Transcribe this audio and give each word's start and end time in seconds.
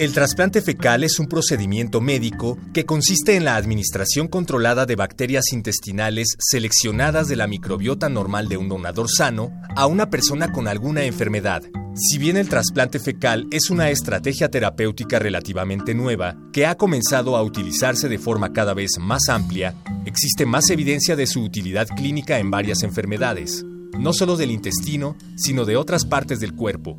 El 0.00 0.14
trasplante 0.14 0.62
fecal 0.62 1.04
es 1.04 1.18
un 1.18 1.26
procedimiento 1.26 2.00
médico 2.00 2.56
que 2.72 2.86
consiste 2.86 3.36
en 3.36 3.44
la 3.44 3.56
administración 3.56 4.28
controlada 4.28 4.86
de 4.86 4.96
bacterias 4.96 5.52
intestinales 5.52 6.36
seleccionadas 6.38 7.28
de 7.28 7.36
la 7.36 7.46
microbiota 7.46 8.08
normal 8.08 8.48
de 8.48 8.56
un 8.56 8.70
donador 8.70 9.10
sano 9.10 9.52
a 9.76 9.84
una 9.84 10.08
persona 10.08 10.52
con 10.52 10.68
alguna 10.68 11.04
enfermedad. 11.04 11.64
Si 11.94 12.16
bien 12.16 12.38
el 12.38 12.48
trasplante 12.48 12.98
fecal 12.98 13.46
es 13.50 13.68
una 13.68 13.90
estrategia 13.90 14.48
terapéutica 14.48 15.18
relativamente 15.18 15.92
nueva 15.92 16.34
que 16.50 16.64
ha 16.64 16.76
comenzado 16.76 17.36
a 17.36 17.42
utilizarse 17.42 18.08
de 18.08 18.18
forma 18.18 18.54
cada 18.54 18.72
vez 18.72 18.92
más 18.98 19.28
amplia, 19.28 19.74
existe 20.06 20.46
más 20.46 20.70
evidencia 20.70 21.14
de 21.14 21.26
su 21.26 21.42
utilidad 21.42 21.86
clínica 21.88 22.38
en 22.38 22.50
varias 22.50 22.84
enfermedades, 22.84 23.66
no 23.98 24.14
solo 24.14 24.38
del 24.38 24.50
intestino, 24.50 25.14
sino 25.36 25.66
de 25.66 25.76
otras 25.76 26.06
partes 26.06 26.40
del 26.40 26.54
cuerpo, 26.54 26.98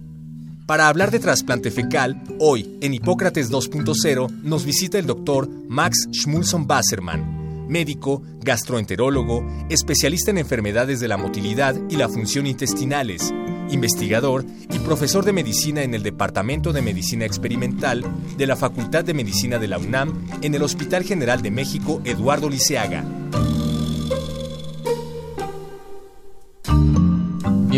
para 0.71 0.87
hablar 0.87 1.11
de 1.11 1.19
trasplante 1.19 1.69
fecal, 1.69 2.23
hoy 2.39 2.77
en 2.79 2.93
Hipócrates 2.93 3.51
2.0 3.51 4.29
nos 4.41 4.63
visita 4.63 4.97
el 4.99 5.05
doctor 5.05 5.49
Max 5.67 6.07
Schmulson 6.13 6.65
Basserman, 6.65 7.67
médico, 7.67 8.23
gastroenterólogo, 8.39 9.45
especialista 9.69 10.31
en 10.31 10.37
enfermedades 10.37 11.01
de 11.01 11.09
la 11.09 11.17
motilidad 11.17 11.75
y 11.89 11.97
la 11.97 12.07
función 12.07 12.47
intestinales, 12.47 13.33
investigador 13.69 14.45
y 14.73 14.79
profesor 14.79 15.25
de 15.25 15.33
medicina 15.33 15.83
en 15.83 15.93
el 15.93 16.03
Departamento 16.03 16.71
de 16.71 16.81
Medicina 16.81 17.25
Experimental 17.25 18.05
de 18.37 18.47
la 18.47 18.55
Facultad 18.55 19.03
de 19.03 19.13
Medicina 19.13 19.59
de 19.59 19.67
la 19.67 19.77
UNAM 19.77 20.25
en 20.41 20.55
el 20.55 20.63
Hospital 20.63 21.03
General 21.03 21.41
de 21.41 21.51
México 21.51 22.01
Eduardo 22.05 22.49
Liceaga. 22.49 23.03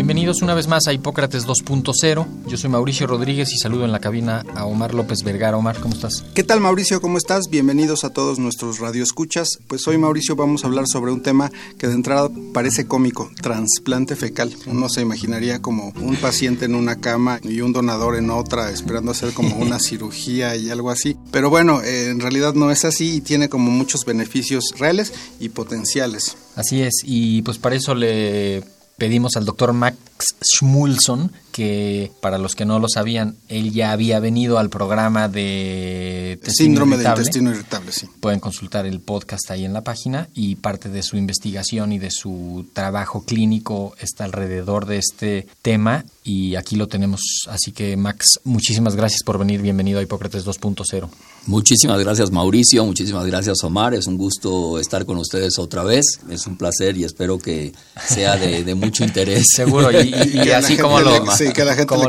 Bienvenidos 0.04 0.42
una 0.42 0.52
vez 0.52 0.68
más 0.68 0.86
a 0.86 0.92
Hipócrates 0.92 1.46
2.0. 1.46 2.26
Yo 2.46 2.56
soy 2.58 2.68
Mauricio 2.68 3.06
Rodríguez 3.06 3.50
y 3.54 3.56
saludo 3.56 3.86
en 3.86 3.92
la 3.92 4.00
cabina 4.00 4.44
a 4.54 4.66
Omar 4.66 4.92
López 4.92 5.22
Vergara. 5.24 5.56
Omar, 5.56 5.80
¿cómo 5.80 5.94
estás? 5.94 6.26
¿Qué 6.34 6.42
tal 6.42 6.60
Mauricio? 6.60 7.00
¿Cómo 7.00 7.16
estás? 7.16 7.48
Bienvenidos 7.48 8.04
a 8.04 8.10
todos 8.10 8.38
nuestros 8.38 8.80
radioescuchas. 8.80 9.48
Pues 9.66 9.88
hoy 9.88 9.96
Mauricio 9.96 10.36
vamos 10.36 10.62
a 10.62 10.66
hablar 10.66 10.86
sobre 10.88 11.10
un 11.10 11.22
tema 11.22 11.50
que 11.78 11.86
de 11.86 11.94
entrada 11.94 12.28
parece 12.52 12.86
cómico, 12.86 13.30
trasplante 13.40 14.14
fecal. 14.14 14.54
Uno 14.66 14.90
se 14.90 15.00
imaginaría 15.00 15.62
como 15.62 15.94
un 15.98 16.16
paciente 16.16 16.66
en 16.66 16.74
una 16.74 17.00
cama 17.00 17.40
y 17.42 17.62
un 17.62 17.72
donador 17.72 18.16
en 18.16 18.28
otra 18.28 18.70
esperando 18.70 19.12
hacer 19.12 19.32
como 19.32 19.56
una 19.58 19.80
cirugía 19.80 20.54
y 20.54 20.68
algo 20.68 20.90
así. 20.90 21.16
Pero 21.30 21.48
bueno, 21.48 21.80
eh, 21.80 22.10
en 22.10 22.20
realidad 22.20 22.52
no 22.52 22.70
es 22.70 22.84
así 22.84 23.14
y 23.14 23.20
tiene 23.22 23.48
como 23.48 23.70
muchos 23.70 24.04
beneficios 24.04 24.74
reales 24.76 25.14
y 25.40 25.48
potenciales. 25.48 26.36
Así 26.56 26.82
es, 26.82 27.02
y 27.04 27.40
pues 27.40 27.56
para 27.56 27.74
eso 27.74 27.94
le 27.94 28.62
pedimos 28.96 29.36
al 29.36 29.44
doctor 29.44 29.72
Max 29.72 29.96
Schmulson, 30.42 31.32
que 31.54 32.10
para 32.20 32.36
los 32.36 32.56
que 32.56 32.64
no 32.64 32.80
lo 32.80 32.88
sabían, 32.88 33.36
él 33.48 33.72
ya 33.72 33.92
había 33.92 34.18
venido 34.18 34.58
al 34.58 34.70
programa 34.70 35.28
de 35.28 36.40
síndrome 36.48 36.96
del 36.96 37.06
intestino 37.06 37.52
irritable, 37.52 37.92
sí. 37.92 38.08
Pueden 38.18 38.40
consultar 38.40 38.86
el 38.86 38.98
podcast 38.98 39.52
ahí 39.52 39.64
en 39.64 39.72
la 39.72 39.84
página 39.84 40.28
y 40.34 40.56
parte 40.56 40.88
de 40.88 41.04
su 41.04 41.16
investigación 41.16 41.92
y 41.92 42.00
de 42.00 42.10
su 42.10 42.66
trabajo 42.72 43.22
clínico 43.22 43.94
está 44.00 44.24
alrededor 44.24 44.86
de 44.86 44.98
este 44.98 45.46
tema 45.62 46.04
y 46.24 46.56
aquí 46.56 46.74
lo 46.74 46.88
tenemos. 46.88 47.20
Así 47.48 47.70
que 47.70 47.96
Max, 47.96 48.40
muchísimas 48.42 48.96
gracias 48.96 49.22
por 49.22 49.38
venir. 49.38 49.62
Bienvenido 49.62 50.00
a 50.00 50.02
Hipócrates 50.02 50.44
2.0. 50.44 51.08
Muchísimas 51.46 52.00
gracias 52.00 52.30
Mauricio, 52.30 52.86
muchísimas 52.86 53.26
gracias 53.26 53.62
Omar, 53.64 53.92
es 53.92 54.06
un 54.06 54.16
gusto 54.16 54.78
estar 54.78 55.04
con 55.04 55.18
ustedes 55.18 55.58
otra 55.58 55.84
vez, 55.84 56.20
es 56.30 56.46
un 56.46 56.56
placer 56.56 56.96
y 56.96 57.04
espero 57.04 57.38
que 57.38 57.74
sea 58.08 58.36
de, 58.36 58.74
mucho 58.74 59.04
interés. 59.04 59.44
Seguro, 59.54 59.90
y, 59.92 60.14
así 60.50 60.78
como 60.78 61.00
lo, 61.00 61.22
como, 61.86 62.08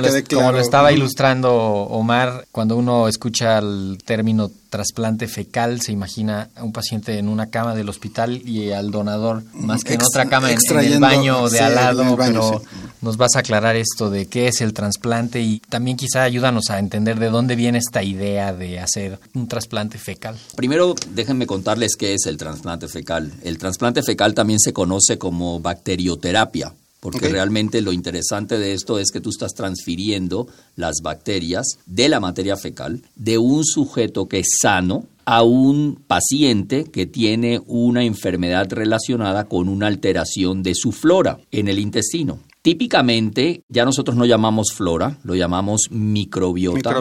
lo 0.52 0.60
estaba 0.60 0.92
ilustrando 0.92 1.54
Omar, 1.54 2.46
cuando 2.52 2.78
uno 2.78 3.08
escucha 3.08 3.58
el 3.58 3.98
término 4.06 4.52
trasplante 4.70 5.28
fecal, 5.28 5.82
se 5.82 5.92
imagina 5.92 6.50
a 6.56 6.64
un 6.64 6.74
paciente 6.74 7.18
en 7.18 7.30
una 7.30 7.50
cama 7.50 7.76
del 7.76 7.88
hospital 7.90 8.42
y 8.46 8.72
al 8.72 8.92
donador 8.92 9.44
más 9.54 9.84
que 9.84 9.94
en 9.94 10.02
otra 10.02 10.26
cama 10.26 10.52
en, 10.52 10.58
el 10.80 11.00
baño 11.00 11.48
de 11.50 11.60
al 11.60 11.76
lado, 11.76 12.18
pero 12.18 12.62
nos 13.02 13.18
vas 13.18 13.36
a 13.36 13.40
aclarar 13.40 13.76
esto 13.76 14.10
de 14.10 14.26
qué 14.26 14.48
es 14.48 14.62
el 14.62 14.74
trasplante 14.74 15.42
y 15.42 15.60
también 15.60 15.96
quizá 15.96 16.24
ayúdanos 16.24 16.70
a 16.70 16.80
entender 16.80 17.20
de 17.20 17.30
dónde 17.30 17.56
viene 17.56 17.78
esta 17.78 18.04
idea 18.04 18.54
de 18.54 18.80
hacer 18.80 19.20
un 19.34 19.48
trasplante 19.48 19.98
fecal. 19.98 20.36
Primero, 20.56 20.96
déjenme 21.12 21.48
contarles 21.48 21.96
qué 21.96 22.14
es 22.14 22.26
el 22.26 22.38
trasplante 22.38 22.88
fecal. 22.88 23.32
El 23.44 23.58
trasplante 23.58 24.04
fecal 24.04 24.34
también 24.34 24.60
se 24.60 24.74
conoce 24.74 25.18
como 25.18 25.60
bacterioterapia 25.60 26.74
porque 27.12 27.30
realmente 27.30 27.82
lo 27.82 27.94
interesante 27.94 28.58
de 28.58 28.74
esto 28.74 28.98
es 28.98 29.12
que 29.12 29.22
tú 29.22 29.30
estás 29.30 29.54
transfiriendo 29.54 30.48
las 30.76 31.02
bacterias 31.04 31.78
de 31.86 32.10
la 32.10 32.20
materia 32.20 32.58
fecal 32.58 33.04
de 33.16 33.38
un 33.38 33.64
sujeto 33.64 34.28
que 34.28 34.40
es 34.40 34.58
sano 34.60 35.06
a 35.24 35.44
un 35.44 36.04
paciente 36.08 36.86
que 36.86 37.06
tiene 37.06 37.62
una 37.68 38.04
enfermedad 38.04 38.72
relacionada 38.72 39.44
con 39.44 39.70
una 39.70 39.86
alteración 39.86 40.64
de 40.64 40.74
su 40.74 40.92
flora 40.92 41.38
en 41.52 41.68
el 41.68 41.78
intestino. 41.78 42.40
Típicamente 42.66 43.62
ya 43.70 43.86
nosotros 43.86 44.18
no 44.18 44.26
llamamos 44.26 44.74
flora, 44.74 45.20
lo 45.24 45.36
llamamos 45.36 45.82
microbiota. 45.92 46.96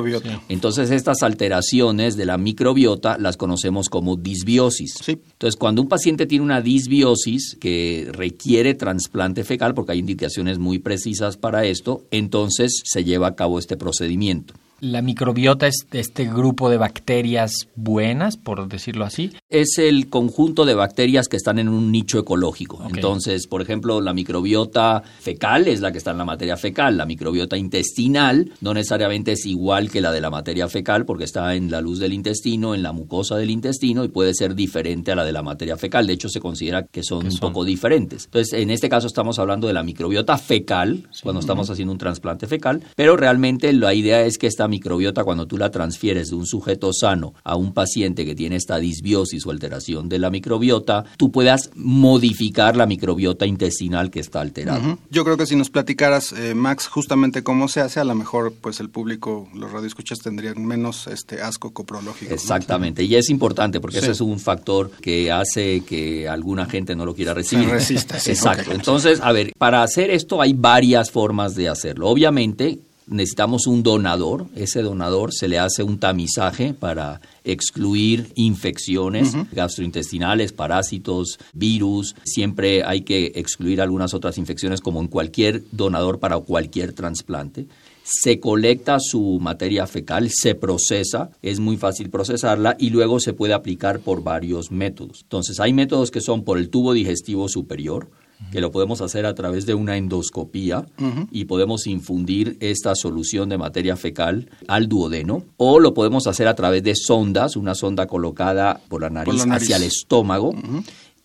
Entonces 0.50 0.90
estas 0.90 1.22
alteraciones 1.22 2.18
de 2.18 2.26
la 2.26 2.36
microbiota 2.36 3.16
las 3.16 3.38
conocemos 3.38 3.88
como 3.88 4.16
disbiosis. 4.16 4.96
Entonces 5.08 5.56
cuando 5.56 5.80
un 5.80 5.88
paciente 5.88 6.26
tiene 6.26 6.44
una 6.44 6.60
disbiosis 6.60 7.56
que 7.58 8.10
requiere 8.12 8.74
trasplante 8.74 9.42
fecal, 9.42 9.72
porque 9.72 9.92
hay 9.92 10.00
indicaciones 10.00 10.58
muy 10.58 10.80
precisas 10.80 11.38
para 11.38 11.64
esto, 11.64 12.02
entonces 12.10 12.82
se 12.84 13.02
lleva 13.02 13.28
a 13.28 13.34
cabo 13.34 13.58
este 13.58 13.78
procedimiento. 13.78 14.52
¿La 14.84 15.00
microbiota 15.00 15.66
es 15.66 15.86
este 15.92 16.26
grupo 16.26 16.68
de 16.68 16.76
bacterias 16.76 17.68
buenas, 17.74 18.36
por 18.36 18.68
decirlo 18.68 19.06
así? 19.06 19.32
Es 19.48 19.78
el 19.78 20.10
conjunto 20.10 20.66
de 20.66 20.74
bacterias 20.74 21.28
que 21.28 21.38
están 21.38 21.58
en 21.58 21.70
un 21.70 21.90
nicho 21.90 22.18
ecológico. 22.18 22.84
Entonces, 22.86 23.46
por 23.46 23.62
ejemplo, 23.62 24.02
la 24.02 24.12
microbiota 24.12 25.02
fecal 25.20 25.68
es 25.68 25.80
la 25.80 25.90
que 25.90 25.96
está 25.96 26.10
en 26.10 26.18
la 26.18 26.26
materia 26.26 26.58
fecal. 26.58 26.98
La 26.98 27.06
microbiota 27.06 27.56
intestinal 27.56 28.52
no 28.60 28.74
necesariamente 28.74 29.32
es 29.32 29.46
igual 29.46 29.90
que 29.90 30.02
la 30.02 30.12
de 30.12 30.20
la 30.20 30.28
materia 30.28 30.68
fecal 30.68 31.06
porque 31.06 31.24
está 31.24 31.54
en 31.54 31.70
la 31.70 31.80
luz 31.80 31.98
del 31.98 32.12
intestino, 32.12 32.74
en 32.74 32.82
la 32.82 32.92
mucosa 32.92 33.36
del 33.36 33.48
intestino 33.48 34.04
y 34.04 34.08
puede 34.08 34.34
ser 34.34 34.54
diferente 34.54 35.12
a 35.12 35.16
la 35.16 35.24
de 35.24 35.32
la 35.32 35.42
materia 35.42 35.78
fecal. 35.78 36.06
De 36.06 36.12
hecho, 36.12 36.28
se 36.28 36.40
considera 36.40 36.82
que 36.82 37.02
son, 37.02 37.26
un 37.26 37.38
poco 37.38 37.64
diferentes. 37.64 38.26
Entonces, 38.26 38.52
en 38.52 38.68
este 38.68 38.90
caso 38.90 39.06
estamos 39.06 39.38
hablando 39.38 39.66
de 39.66 39.72
la 39.72 39.82
microbiota 39.82 40.36
fecal 40.36 41.08
cuando 41.22 41.40
estamos 41.40 41.70
haciendo 41.70 41.92
un 41.92 41.98
trasplante 41.98 42.46
fecal, 42.46 42.82
pero 42.96 43.16
realmente 43.16 43.72
la 43.72 43.94
idea 43.94 44.26
es 44.26 44.36
que 44.36 44.46
esta 44.46 44.68
microbiota 44.74 45.22
cuando 45.22 45.46
tú 45.46 45.56
la 45.56 45.70
transfieres 45.70 46.30
de 46.30 46.36
un 46.36 46.46
sujeto 46.46 46.92
sano 46.92 47.34
a 47.44 47.56
un 47.56 47.72
paciente 47.72 48.24
que 48.24 48.34
tiene 48.34 48.56
esta 48.56 48.78
disbiosis 48.78 49.46
o 49.46 49.50
alteración 49.50 50.08
de 50.08 50.18
la 50.18 50.30
microbiota, 50.30 51.04
tú 51.16 51.30
puedas 51.30 51.70
modificar 51.76 52.76
la 52.76 52.86
microbiota 52.86 53.46
intestinal 53.46 54.10
que 54.10 54.20
está 54.20 54.40
alterada. 54.40 54.98
Yo 55.10 55.24
creo 55.24 55.36
que 55.36 55.46
si 55.46 55.54
nos 55.54 55.70
platicaras, 55.70 56.32
eh, 56.32 56.54
Max, 56.54 56.88
justamente 56.88 57.42
cómo 57.42 57.68
se 57.68 57.80
hace, 57.80 58.00
a 58.00 58.04
lo 58.04 58.14
mejor 58.14 58.52
pues 58.60 58.80
el 58.80 58.90
público, 58.90 59.48
los 59.54 59.70
radioescuchas 59.70 60.18
tendrían 60.18 60.64
menos 60.64 61.06
este 61.06 61.40
asco 61.40 61.72
coprológico. 61.72 62.34
Exactamente, 62.34 63.04
y 63.04 63.14
es 63.14 63.30
importante 63.30 63.80
porque 63.80 63.98
ese 63.98 64.10
es 64.10 64.20
un 64.20 64.40
factor 64.40 64.90
que 65.00 65.30
hace 65.30 65.82
que 65.82 66.28
alguna 66.28 66.66
gente 66.66 66.96
no 66.96 67.06
lo 67.06 67.14
quiera 67.14 67.32
recibir. 67.32 67.66
Se 67.66 67.72
resista. 67.72 68.16
Exacto. 68.26 68.72
Entonces, 68.72 69.20
a 69.22 69.32
ver, 69.32 69.52
para 69.56 69.82
hacer 69.82 70.10
esto 70.10 70.40
hay 70.40 70.52
varias 70.52 71.10
formas 71.10 71.54
de 71.54 71.68
hacerlo. 71.68 72.08
Obviamente, 72.08 72.80
necesitamos 73.06 73.66
un 73.66 73.82
donador. 73.82 74.46
Ese 74.54 74.82
donador 74.82 75.32
se 75.32 75.48
le 75.48 75.58
hace 75.58 75.82
un 75.82 75.98
tamizaje 75.98 76.74
para 76.74 77.20
excluir 77.44 78.32
infecciones 78.34 79.34
gastrointestinales, 79.52 80.52
parásitos, 80.52 81.38
virus. 81.52 82.14
Siempre 82.24 82.84
hay 82.84 83.02
que 83.02 83.32
excluir 83.34 83.80
algunas 83.80 84.14
otras 84.14 84.38
infecciones 84.38 84.80
como 84.80 85.00
en 85.00 85.08
cualquier 85.08 85.62
donador 85.72 86.18
para 86.18 86.38
cualquier 86.38 86.92
trasplante 86.92 87.66
se 88.04 88.38
colecta 88.38 88.98
su 89.00 89.38
materia 89.40 89.86
fecal, 89.86 90.28
se 90.30 90.54
procesa, 90.54 91.30
es 91.40 91.58
muy 91.58 91.78
fácil 91.78 92.10
procesarla 92.10 92.76
y 92.78 92.90
luego 92.90 93.18
se 93.18 93.32
puede 93.32 93.54
aplicar 93.54 94.00
por 94.00 94.22
varios 94.22 94.70
métodos. 94.70 95.22
Entonces 95.22 95.58
hay 95.58 95.72
métodos 95.72 96.10
que 96.10 96.20
son 96.20 96.44
por 96.44 96.58
el 96.58 96.68
tubo 96.68 96.92
digestivo 96.92 97.48
superior, 97.48 98.10
que 98.52 98.60
lo 98.60 98.70
podemos 98.70 99.00
hacer 99.00 99.26
a 99.26 99.34
través 99.34 99.66
de 99.66 99.74
una 99.74 99.96
endoscopía 99.96 100.86
y 101.30 101.44
podemos 101.44 101.86
infundir 101.86 102.56
esta 102.60 102.94
solución 102.94 103.48
de 103.48 103.58
materia 103.58 103.96
fecal 103.96 104.48
al 104.68 104.88
duodeno, 104.88 105.44
o 105.56 105.80
lo 105.80 105.94
podemos 105.94 106.26
hacer 106.26 106.48
a 106.48 106.54
través 106.54 106.82
de 106.82 106.94
sondas, 106.94 107.56
una 107.56 107.74
sonda 107.74 108.06
colocada 108.06 108.80
por 108.88 109.02
la 109.02 109.10
nariz, 109.10 109.44
hacia 109.50 109.76
el 109.76 109.82
estómago. 109.84 110.54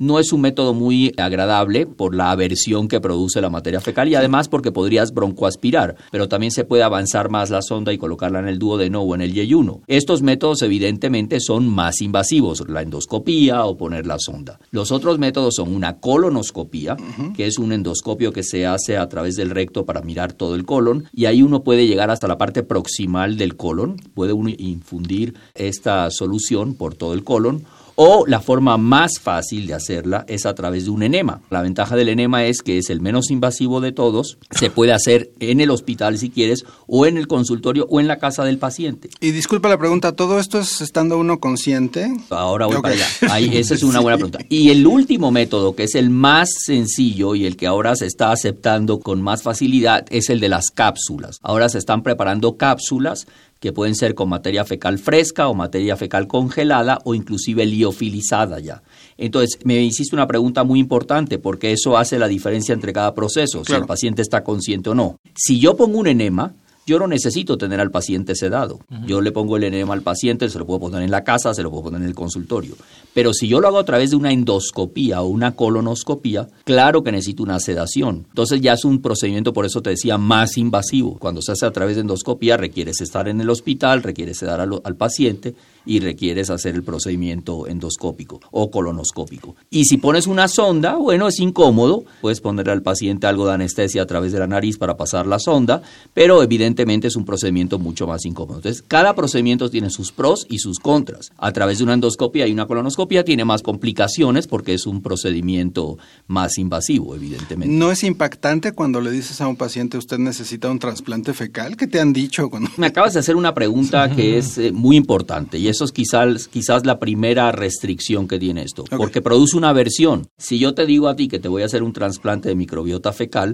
No 0.01 0.18
es 0.18 0.31
un 0.31 0.40
método 0.40 0.74
muy 0.74 1.12
agradable 1.18 1.86
por 1.86 2.16
la 2.16 2.31
aversión 2.31 2.88
que 2.88 3.01
produce 3.01 3.42
la 3.42 3.50
materia 3.50 3.81
fecal 3.81 4.07
y 4.07 4.16
además 4.16 4.48
porque 4.48 4.72
podrías 4.72 5.13
broncoaspirar, 5.13 5.98
pero 6.10 6.30
también 6.30 6.54
se 6.54 6.63
puede 6.63 6.84
avanzar 6.84 7.30
más 7.30 7.50
la 7.50 7.62
sonda 7.62 7.92
y 7.92 7.98
colocarla 7.98 8.40
en 8.40 8.48
el 8.48 8.60
duodeno 8.60 9.01
o 9.01 9.13
en 9.13 9.19
el 9.19 9.34
yeyuno. 9.34 9.81
Estos 9.88 10.22
métodos 10.22 10.62
evidentemente 10.62 11.42
son 11.42 11.68
más 11.68 12.00
invasivos, 12.00 12.63
la 12.69 12.81
endoscopía 12.81 13.66
o 13.66 13.75
poner 13.75 14.07
la 14.07 14.19
sonda. 14.19 14.62
Los 14.72 14.94
otros 14.94 15.19
métodos 15.19 15.56
son 15.56 15.75
una 15.75 16.00
colonoscopía, 16.00 16.96
que 17.36 17.48
es 17.48 17.60
un 17.60 17.74
endoscopio 17.74 18.31
que 18.31 18.44
se 18.44 18.66
hace 18.66 18.96
a 18.96 19.10
través 19.10 19.36
del 19.36 19.50
recto 19.50 19.86
para 19.86 20.01
mirar 20.01 20.31
todo 20.31 20.56
el 20.56 20.66
colon 20.66 21.10
y 21.12 21.25
ahí 21.25 21.44
uno 21.44 21.66
puede 21.66 21.88
llegar 21.88 22.10
hasta 22.10 22.30
la 22.30 22.38
parte 22.38 22.63
proximal 22.63 23.36
del 23.36 23.57
colon, 23.57 23.98
puede 24.13 24.31
uno 24.31 24.50
infundir 24.50 25.34
esta 25.56 26.10
solución 26.10 26.75
por 26.75 26.96
todo 26.96 27.13
el 27.13 27.25
colon 27.25 27.66
o 28.01 28.25
la 28.25 28.40
forma 28.40 28.78
más 28.78 29.19
fácil 29.19 29.68
de 29.68 29.74
hacerla 29.74 30.24
es 30.30 30.46
a 30.46 30.56
través 30.56 30.86
de 30.86 30.92
un 30.92 31.04
enema. 31.04 31.42
La 31.50 31.62
ventaja 31.62 31.98
del 31.98 32.07
enema 32.07 32.46
es 32.46 32.62
que 32.62 32.78
es 32.78 32.90
el 32.90 33.01
menos 33.01 33.30
invasivo 33.30 33.81
de 33.81 33.92
todos, 33.92 34.38
se 34.51 34.69
puede 34.69 34.94
hacer 34.94 35.31
en 35.42 35.60
el 35.60 35.69
hospital 35.69 36.18
si 36.18 36.30
quieres, 36.30 36.63
o 36.88 37.06
en 37.06 37.18
el 37.18 37.28
consultorio 37.28 37.88
o 37.90 38.00
en 38.00 38.07
la 38.07 38.18
casa 38.18 38.46
del 38.46 38.57
paciente. 38.57 39.10
Y 39.19 39.31
disculpa 39.31 39.68
la 39.68 39.78
pregunta, 39.78 40.13
¿todo 40.13 40.40
esto 40.40 40.60
es 40.60 40.80
estando 40.80 41.18
uno 41.18 41.42
consciente? 41.42 42.10
Ahora 42.30 42.68
voy 42.68 42.81
para 42.81 42.94
allá. 42.94 43.06
Ahí, 43.30 43.57
esa 43.57 43.74
es 43.74 43.84
una 43.84 44.00
buena 44.00 44.16
pregunta. 44.18 44.40
Y 44.48 44.69
el 44.69 44.88
último 44.88 45.30
método, 45.31 45.75
que 45.75 45.84
es 45.84 45.96
el 45.96 46.10
más 46.10 46.51
sencillo 46.63 47.36
y 47.36 47.46
el 47.46 47.57
que 47.57 47.68
ahora 47.68 47.98
se 47.98 48.06
está 48.06 48.31
aceptando 48.31 49.01
con 49.01 49.22
más 49.22 49.44
facilidad, 49.44 50.06
es 50.10 50.30
el 50.30 50.40
de 50.40 50.48
las 50.48 50.68
cápsulas. 50.74 51.40
Ahora 51.42 51.68
se 51.68 51.80
están 51.80 52.01
preparando 52.01 52.56
cápsulas 52.56 53.28
que 53.59 53.73
pueden 53.73 53.95
ser 53.95 54.15
con 54.15 54.29
materia 54.29 54.63
fecal 54.65 55.00
fresca 55.00 55.47
o 55.47 55.53
materia 55.53 55.97
fecal 55.97 56.27
congelada 56.27 57.00
o 57.03 57.13
inclusive 57.13 57.65
liofilizada 57.65 58.59
ya. 58.59 58.81
Entonces, 59.17 59.59
me 59.65 59.81
hiciste 59.81 60.15
una 60.15 60.27
pregunta 60.27 60.63
muy 60.63 60.79
importante 60.79 61.39
porque 61.39 61.71
eso 61.71 61.97
hace 61.97 62.17
la 62.17 62.27
diferencia 62.27 62.73
entre 62.73 62.94
cada 62.94 63.13
proceso, 63.13 63.63
si 63.65 63.73
el 63.73 63.85
paciente 63.85 64.21
está 64.21 64.44
consciente 64.44 64.89
o 64.89 64.95
no. 64.95 65.19
Si 65.35 65.59
yo 65.59 65.75
pongo 65.75 66.00
un 66.00 66.07
enema, 66.07 66.53
yo 66.89 66.97
no 66.97 67.07
necesito 67.07 67.57
tener 67.57 67.80
al 67.80 67.91
paciente 67.91 68.36
sedado. 68.36 68.80
Yo 69.06 69.21
le 69.21 69.31
pongo 69.31 69.57
el 69.57 69.63
enema 69.63 69.94
al 69.94 70.01
paciente, 70.01 70.50
se 70.50 70.57
lo 70.57 70.65
puedo 70.65 70.80
poner 70.80 71.03
en 71.03 71.12
la 71.12 71.24
casa, 71.24 71.53
se 71.53 71.62
lo 71.62 71.69
puedo 71.69 71.83
poner 71.83 72.01
en 72.01 72.07
el 72.07 72.15
consultorio. 72.15 72.75
Pero 73.13 73.31
si 73.31 73.47
yo 73.47 73.62
lo 73.62 73.68
hago 73.68 73.77
a 73.77 73.86
través 73.86 74.09
de 74.09 74.15
una 74.15 74.31
endoscopía 74.31 75.21
o 75.21 75.27
una 75.27 75.56
colonoscopía, 75.56 76.47
claro 76.63 77.03
que 77.03 77.12
necesito 77.12 77.44
una 77.44 77.59
sedación. 77.59 78.25
Entonces 78.30 78.59
ya 78.62 78.74
es 78.74 78.86
un 78.86 79.03
procedimiento, 79.03 79.53
por 79.53 79.68
eso 79.68 79.81
te 79.81 79.91
decía, 79.91 80.18
más 80.18 80.57
invasivo. 80.57 81.19
Cuando 81.19 81.44
se 81.44 81.51
hace 81.51 81.68
a 81.68 81.71
través 81.71 81.95
de 81.95 82.01
endoscopía, 82.01 82.57
requieres 82.57 83.01
estar 83.01 83.27
en 83.27 83.39
el 83.39 83.50
hospital, 83.51 84.01
requieres 84.01 84.39
sedar 84.39 84.59
al, 84.59 84.81
al 84.83 84.95
paciente 84.95 85.53
y 85.85 85.99
requieres 85.99 86.49
hacer 86.49 86.75
el 86.75 86.83
procedimiento 86.83 87.67
endoscópico 87.67 88.39
o 88.51 88.71
colonoscópico. 88.71 89.55
Y 89.69 89.85
si 89.85 89.97
pones 89.97 90.27
una 90.27 90.47
sonda, 90.47 90.95
bueno, 90.95 91.27
es 91.27 91.39
incómodo, 91.39 92.03
puedes 92.21 92.41
ponerle 92.41 92.71
al 92.71 92.81
paciente 92.81 93.27
algo 93.27 93.45
de 93.47 93.53
anestesia 93.53 94.01
a 94.01 94.05
través 94.05 94.31
de 94.31 94.39
la 94.39 94.47
nariz 94.47 94.77
para 94.77 94.97
pasar 94.97 95.25
la 95.27 95.39
sonda, 95.39 95.81
pero 96.13 96.43
evidentemente 96.43 97.07
es 97.07 97.15
un 97.15 97.25
procedimiento 97.25 97.79
mucho 97.79 98.07
más 98.07 98.25
incómodo. 98.25 98.57
Entonces, 98.57 98.83
cada 98.87 99.15
procedimiento 99.15 99.69
tiene 99.69 99.89
sus 99.89 100.11
pros 100.11 100.45
y 100.49 100.59
sus 100.59 100.79
contras. 100.79 101.31
A 101.37 101.51
través 101.51 101.77
de 101.77 101.83
una 101.83 101.93
endoscopia 101.93 102.47
y 102.47 102.51
una 102.51 102.67
colonoscopia 102.67 103.23
tiene 103.23 103.45
más 103.45 103.61
complicaciones 103.61 104.47
porque 104.47 104.73
es 104.73 104.85
un 104.85 105.01
procedimiento 105.01 105.97
más 106.27 106.57
invasivo, 106.57 107.15
evidentemente. 107.15 107.73
¿No 107.73 107.91
es 107.91 108.03
impactante 108.03 108.73
cuando 108.73 109.01
le 109.01 109.11
dices 109.11 109.41
a 109.41 109.47
un 109.47 109.55
paciente 109.55 109.97
usted 109.97 110.17
necesita 110.17 110.69
un 110.69 110.79
trasplante 110.79 111.33
fecal? 111.33 111.77
¿Qué 111.77 111.87
te 111.87 111.99
han 111.99 112.13
dicho? 112.13 112.49
Cuando... 112.49 112.69
Me 112.77 112.87
acabas 112.87 113.13
de 113.13 113.19
hacer 113.19 113.35
una 113.35 113.53
pregunta 113.53 114.09
que 114.09 114.37
es 114.37 114.57
eh, 114.57 114.71
muy 114.71 114.95
importante 114.95 115.57
y 115.57 115.67
eso 115.69 115.86
es 115.86 115.92
quizás, 115.92 116.48
quizás 116.48 116.86
la 116.86 117.00
primera 117.00 117.51
restricción 117.51 118.27
que 118.27 118.39
tiene 118.39 118.63
esto, 118.63 118.83
porque 118.98 119.21
produce 119.21 119.57
una 119.57 119.69
aversión. 119.69 120.27
Si 120.38 120.60
yo 120.60 120.74
te 120.74 120.86
digo 120.86 121.07
a 121.07 121.16
ti 121.16 121.27
que 121.27 121.39
te 121.39 121.48
voy 121.48 121.62
a 121.62 121.66
hacer 121.66 121.83
un 121.83 121.94
trasplante 121.94 122.50
de 122.50 122.56
microbiota 122.56 123.13
fecal, 123.13 123.54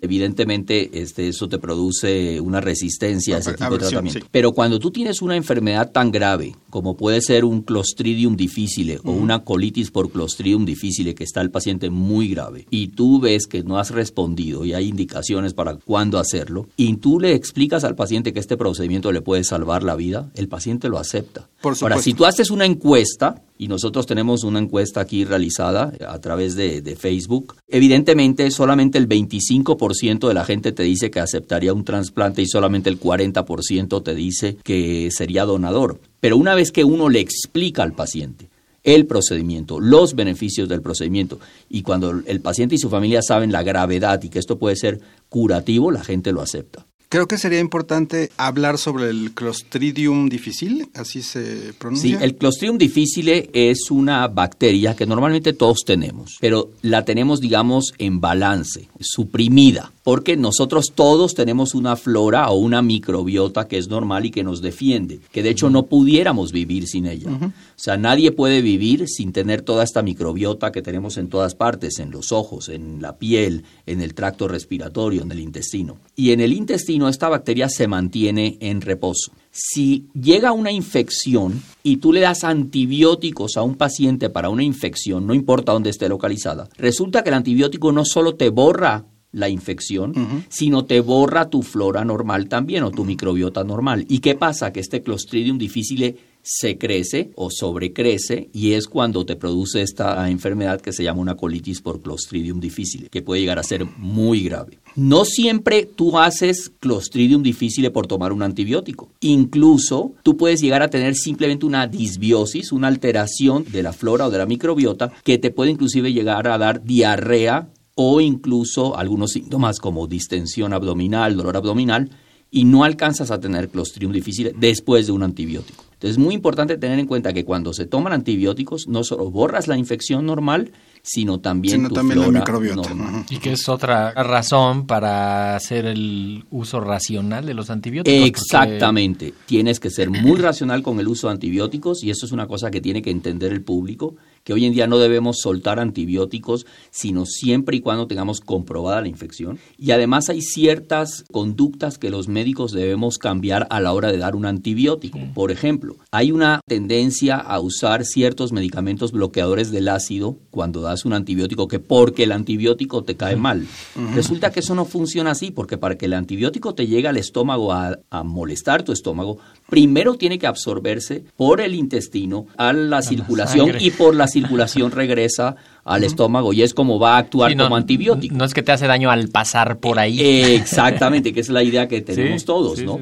evidentemente 0.00 1.00
este, 1.00 1.28
eso 1.28 1.48
te 1.48 1.58
produce 1.58 2.40
una 2.40 2.60
resistencia 2.60 3.36
a 3.36 3.38
ese 3.38 3.54
tipo 3.54 3.70
de 3.72 3.78
tratamiento. 3.78 4.26
Pero 4.30 4.52
cuando 4.52 4.78
tú 4.78 4.90
tienes 4.90 5.22
una 5.22 5.36
enfermedad 5.36 5.90
tan 5.92 6.10
grave 6.10 6.54
como 6.70 6.94
puede 6.94 7.22
ser 7.22 7.46
un 7.46 7.62
Clostridium 7.62 8.36
difficile 8.36 9.00
o 9.02 9.12
una 9.12 9.44
colitis 9.44 9.90
por 9.90 10.10
Clostridium 10.10 10.66
difficile 10.66 11.14
que 11.14 11.24
está 11.24 11.40
el 11.40 11.50
paciente 11.50 11.88
muy 11.88 12.28
grave 12.28 12.66
y 12.70 12.88
tú 12.88 13.18
ves 13.18 13.46
que 13.46 13.62
no 13.62 13.78
has 13.78 13.90
respondido 13.90 14.64
y 14.64 14.74
hay 14.74 14.88
indicaciones 14.88 15.54
para 15.54 15.76
cuándo 15.76 16.18
hacerlo 16.18 16.68
y 16.76 16.94
tú 16.96 17.18
le 17.18 17.34
explicas 17.34 17.84
al 17.84 17.94
paciente 17.94 18.34
que 18.34 18.40
este 18.40 18.58
procedimiento 18.58 19.10
le 19.10 19.22
puede 19.22 19.42
salvar 19.42 19.82
la 19.82 19.96
vida, 19.96 20.30
el 20.34 20.48
paciente 20.48 20.88
lo 20.88 20.98
acepta. 20.98 21.48
Ahora, 21.62 21.98
si 21.98 22.12
tú 22.12 22.26
haces 22.26 22.50
una 22.50 22.66
encuesta, 22.66 23.42
y 23.58 23.68
nosotros 23.68 24.06
tenemos 24.06 24.44
una 24.44 24.58
encuesta 24.58 25.00
aquí 25.00 25.24
realizada 25.24 25.92
a 26.08 26.18
través 26.20 26.54
de, 26.56 26.82
de 26.82 26.96
Facebook, 26.96 27.56
evidentemente 27.68 28.50
solamente 28.50 28.98
el 28.98 29.08
25% 29.08 30.28
de 30.28 30.34
la 30.34 30.44
gente 30.44 30.72
te 30.72 30.82
dice 30.82 31.10
que 31.10 31.20
aceptaría 31.20 31.72
un 31.72 31.84
trasplante 31.84 32.42
y 32.42 32.46
solamente 32.46 32.90
el 32.90 33.00
40% 33.00 34.02
te 34.02 34.14
dice 34.14 34.56
que 34.62 35.08
sería 35.10 35.44
donador. 35.44 36.00
Pero 36.20 36.36
una 36.36 36.54
vez 36.54 36.72
que 36.72 36.84
uno 36.84 37.08
le 37.08 37.20
explica 37.20 37.82
al 37.82 37.92
paciente 37.92 38.48
el 38.86 39.06
procedimiento, 39.06 39.80
los 39.80 40.14
beneficios 40.14 40.68
del 40.68 40.80
procedimiento, 40.80 41.40
y 41.68 41.82
cuando 41.82 42.22
el 42.24 42.40
paciente 42.40 42.76
y 42.76 42.78
su 42.78 42.88
familia 42.88 43.20
saben 43.20 43.50
la 43.50 43.64
gravedad 43.64 44.22
y 44.22 44.28
que 44.28 44.38
esto 44.38 44.58
puede 44.58 44.76
ser 44.76 45.00
curativo, 45.28 45.90
la 45.90 46.04
gente 46.04 46.30
lo 46.30 46.40
acepta. 46.40 46.86
Creo 47.16 47.28
que 47.28 47.38
sería 47.38 47.60
importante 47.60 48.30
hablar 48.36 48.76
sobre 48.76 49.08
el 49.08 49.32
Clostridium 49.32 50.28
difficile, 50.28 50.86
así 50.92 51.22
se 51.22 51.72
pronuncia. 51.78 52.18
Sí, 52.18 52.22
el 52.22 52.36
Clostridium 52.36 52.76
difficile 52.76 53.48
es 53.54 53.90
una 53.90 54.28
bacteria 54.28 54.94
que 54.94 55.06
normalmente 55.06 55.54
todos 55.54 55.78
tenemos, 55.86 56.36
pero 56.42 56.72
la 56.82 57.06
tenemos, 57.06 57.40
digamos, 57.40 57.94
en 57.96 58.20
balance, 58.20 58.90
suprimida 59.00 59.92
porque 60.06 60.36
nosotros 60.36 60.92
todos 60.94 61.34
tenemos 61.34 61.74
una 61.74 61.96
flora 61.96 62.48
o 62.50 62.58
una 62.58 62.80
microbiota 62.80 63.66
que 63.66 63.76
es 63.76 63.88
normal 63.88 64.24
y 64.24 64.30
que 64.30 64.44
nos 64.44 64.62
defiende, 64.62 65.18
que 65.32 65.42
de 65.42 65.50
hecho 65.50 65.68
no 65.68 65.86
pudiéramos 65.86 66.52
vivir 66.52 66.86
sin 66.86 67.06
ella. 67.06 67.28
O 67.28 67.50
sea, 67.74 67.96
nadie 67.96 68.30
puede 68.30 68.62
vivir 68.62 69.08
sin 69.08 69.32
tener 69.32 69.62
toda 69.62 69.82
esta 69.82 70.02
microbiota 70.02 70.70
que 70.70 70.80
tenemos 70.80 71.18
en 71.18 71.28
todas 71.28 71.56
partes, 71.56 71.98
en 71.98 72.12
los 72.12 72.30
ojos, 72.30 72.68
en 72.68 73.02
la 73.02 73.16
piel, 73.16 73.64
en 73.84 74.00
el 74.00 74.14
tracto 74.14 74.46
respiratorio, 74.46 75.22
en 75.22 75.32
el 75.32 75.40
intestino. 75.40 75.96
Y 76.14 76.30
en 76.30 76.40
el 76.40 76.52
intestino 76.52 77.05
esta 77.08 77.28
bacteria 77.28 77.68
se 77.68 77.88
mantiene 77.88 78.58
en 78.60 78.80
reposo. 78.80 79.32
Si 79.50 80.06
llega 80.12 80.52
una 80.52 80.70
infección 80.70 81.62
y 81.82 81.96
tú 81.96 82.12
le 82.12 82.20
das 82.20 82.44
antibióticos 82.44 83.56
a 83.56 83.62
un 83.62 83.76
paciente 83.76 84.28
para 84.30 84.50
una 84.50 84.62
infección, 84.62 85.26
no 85.26 85.34
importa 85.34 85.72
dónde 85.72 85.90
esté 85.90 86.08
localizada, 86.08 86.68
resulta 86.76 87.22
que 87.22 87.30
el 87.30 87.36
antibiótico 87.36 87.92
no 87.92 88.04
solo 88.04 88.34
te 88.34 88.50
borra 88.50 89.06
la 89.32 89.48
infección, 89.50 90.46
sino 90.48 90.86
te 90.86 91.00
borra 91.00 91.50
tu 91.50 91.62
flora 91.62 92.04
normal 92.04 92.48
también 92.48 92.84
o 92.84 92.90
tu 92.90 93.04
microbiota 93.04 93.64
normal. 93.64 94.06
¿Y 94.08 94.20
qué 94.20 94.34
pasa? 94.34 94.72
Que 94.72 94.80
este 94.80 95.02
Clostridium 95.02 95.58
difficile 95.58 96.16
se 96.48 96.78
crece 96.78 97.32
o 97.34 97.50
sobrecrece 97.50 98.48
y 98.52 98.74
es 98.74 98.86
cuando 98.86 99.26
te 99.26 99.34
produce 99.34 99.82
esta 99.82 100.30
enfermedad 100.30 100.80
que 100.80 100.92
se 100.92 101.02
llama 101.02 101.20
una 101.20 101.36
colitis 101.36 101.80
por 101.80 102.00
Clostridium 102.00 102.60
difficile, 102.60 103.08
que 103.08 103.20
puede 103.20 103.40
llegar 103.40 103.58
a 103.58 103.64
ser 103.64 103.84
muy 103.98 104.44
grave. 104.44 104.78
No 104.94 105.24
siempre 105.24 105.86
tú 105.86 106.16
haces 106.16 106.70
Clostridium 106.78 107.42
difficile 107.42 107.90
por 107.90 108.06
tomar 108.06 108.32
un 108.32 108.44
antibiótico. 108.44 109.08
Incluso 109.20 110.12
tú 110.22 110.36
puedes 110.36 110.60
llegar 110.60 110.84
a 110.84 110.88
tener 110.88 111.16
simplemente 111.16 111.66
una 111.66 111.88
disbiosis, 111.88 112.70
una 112.70 112.86
alteración 112.86 113.64
de 113.72 113.82
la 113.82 113.92
flora 113.92 114.28
o 114.28 114.30
de 114.30 114.38
la 114.38 114.46
microbiota 114.46 115.12
que 115.24 115.38
te 115.38 115.50
puede 115.50 115.72
inclusive 115.72 116.12
llegar 116.12 116.46
a 116.46 116.58
dar 116.58 116.84
diarrea 116.84 117.70
o 117.96 118.20
incluso 118.20 118.96
algunos 118.96 119.32
síntomas 119.32 119.80
como 119.80 120.06
distensión 120.06 120.72
abdominal, 120.72 121.36
dolor 121.36 121.56
abdominal, 121.56 122.10
y 122.50 122.64
no 122.64 122.84
alcanzas 122.84 123.30
a 123.30 123.40
tener 123.40 123.68
Clostridium 123.68 124.12
difficile 124.12 124.54
después 124.56 125.06
de 125.06 125.12
un 125.12 125.22
antibiótico. 125.22 125.84
Entonces 125.96 126.12
es 126.12 126.18
muy 126.18 126.34
importante 126.34 126.76
tener 126.76 126.98
en 126.98 127.06
cuenta 127.06 127.32
que 127.32 127.44
cuando 127.44 127.72
se 127.72 127.86
toman 127.86 128.12
antibióticos 128.12 128.86
no 128.86 129.02
solo 129.02 129.30
borras 129.30 129.66
la 129.66 129.78
infección 129.78 130.26
normal, 130.26 130.72
sino 131.02 131.40
también 131.40 131.88
tu 131.88 131.94
flora 131.94 132.30
la 132.30 132.40
microbiota. 132.40 133.24
Y 133.30 133.38
que 133.38 133.52
es 133.52 133.66
otra 133.68 134.12
razón 134.12 134.86
para 134.86 135.56
hacer 135.56 135.86
el 135.86 136.44
uso 136.50 136.80
racional 136.80 137.46
de 137.46 137.54
los 137.54 137.70
antibióticos. 137.70 138.26
Exactamente. 138.26 139.32
Tienes 139.46 139.80
que 139.80 139.88
ser 139.88 140.10
muy 140.10 140.38
racional 140.38 140.82
con 140.82 141.00
el 141.00 141.08
uso 141.08 141.28
de 141.28 141.34
antibióticos 141.34 142.04
y 142.04 142.10
eso 142.10 142.26
es 142.26 142.32
una 142.32 142.46
cosa 142.46 142.70
que 142.70 142.82
tiene 142.82 143.00
que 143.00 143.10
entender 143.10 143.52
el 143.52 143.62
público 143.62 144.16
que 144.46 144.52
hoy 144.52 144.64
en 144.64 144.72
día 144.72 144.86
no 144.86 144.98
debemos 144.98 145.40
soltar 145.40 145.80
antibióticos, 145.80 146.66
sino 146.92 147.26
siempre 147.26 147.78
y 147.78 147.80
cuando 147.80 148.06
tengamos 148.06 148.40
comprobada 148.40 149.00
la 149.00 149.08
infección. 149.08 149.58
Y 149.76 149.90
además 149.90 150.28
hay 150.28 150.40
ciertas 150.40 151.24
conductas 151.32 151.98
que 151.98 152.10
los 152.10 152.28
médicos 152.28 152.70
debemos 152.70 153.18
cambiar 153.18 153.66
a 153.70 153.80
la 153.80 153.92
hora 153.92 154.12
de 154.12 154.18
dar 154.18 154.36
un 154.36 154.46
antibiótico. 154.46 155.18
Por 155.34 155.50
ejemplo, 155.50 155.96
hay 156.12 156.30
una 156.30 156.60
tendencia 156.64 157.34
a 157.38 157.58
usar 157.58 158.04
ciertos 158.04 158.52
medicamentos 158.52 159.10
bloqueadores 159.10 159.72
del 159.72 159.88
ácido 159.88 160.36
cuando 160.52 160.80
das 160.80 161.04
un 161.04 161.14
antibiótico 161.14 161.66
que 161.66 161.80
porque 161.80 162.22
el 162.22 162.30
antibiótico 162.30 163.02
te 163.02 163.16
cae 163.16 163.34
mal. 163.34 163.66
Resulta 164.14 164.52
que 164.52 164.60
eso 164.60 164.76
no 164.76 164.84
funciona 164.84 165.32
así, 165.32 165.50
porque 165.50 165.76
para 165.76 165.98
que 165.98 166.06
el 166.06 166.14
antibiótico 166.14 166.72
te 166.72 166.86
llegue 166.86 167.08
al 167.08 167.16
estómago 167.16 167.72
a, 167.72 167.98
a 168.10 168.22
molestar 168.22 168.84
tu 168.84 168.92
estómago, 168.92 169.38
primero 169.68 170.14
tiene 170.14 170.38
que 170.38 170.46
absorberse 170.46 171.24
por 171.36 171.60
el 171.60 171.74
intestino 171.74 172.46
a 172.56 172.72
la 172.72 173.02
circulación 173.02 173.72
y 173.80 173.90
por 173.90 174.14
la 174.14 174.28
circulación 174.28 174.35
regresa 174.90 175.56
al 175.84 176.04
estómago 176.04 176.52
y 176.52 176.62
es 176.62 176.74
como 176.74 176.98
va 176.98 177.16
a 177.16 177.18
actuar 177.18 177.56
como 177.56 177.76
antibiótico. 177.76 178.34
No 178.34 178.44
es 178.44 178.54
que 178.54 178.62
te 178.62 178.72
hace 178.72 178.86
daño 178.86 179.10
al 179.10 179.28
pasar 179.28 179.78
por 179.78 179.98
ahí. 179.98 180.20
exactamente, 180.20 181.32
que 181.32 181.40
es 181.40 181.48
la 181.48 181.62
idea 181.62 181.88
que 181.88 182.00
tenemos 182.02 182.44
todos, 182.44 182.82
¿no? 182.82 183.00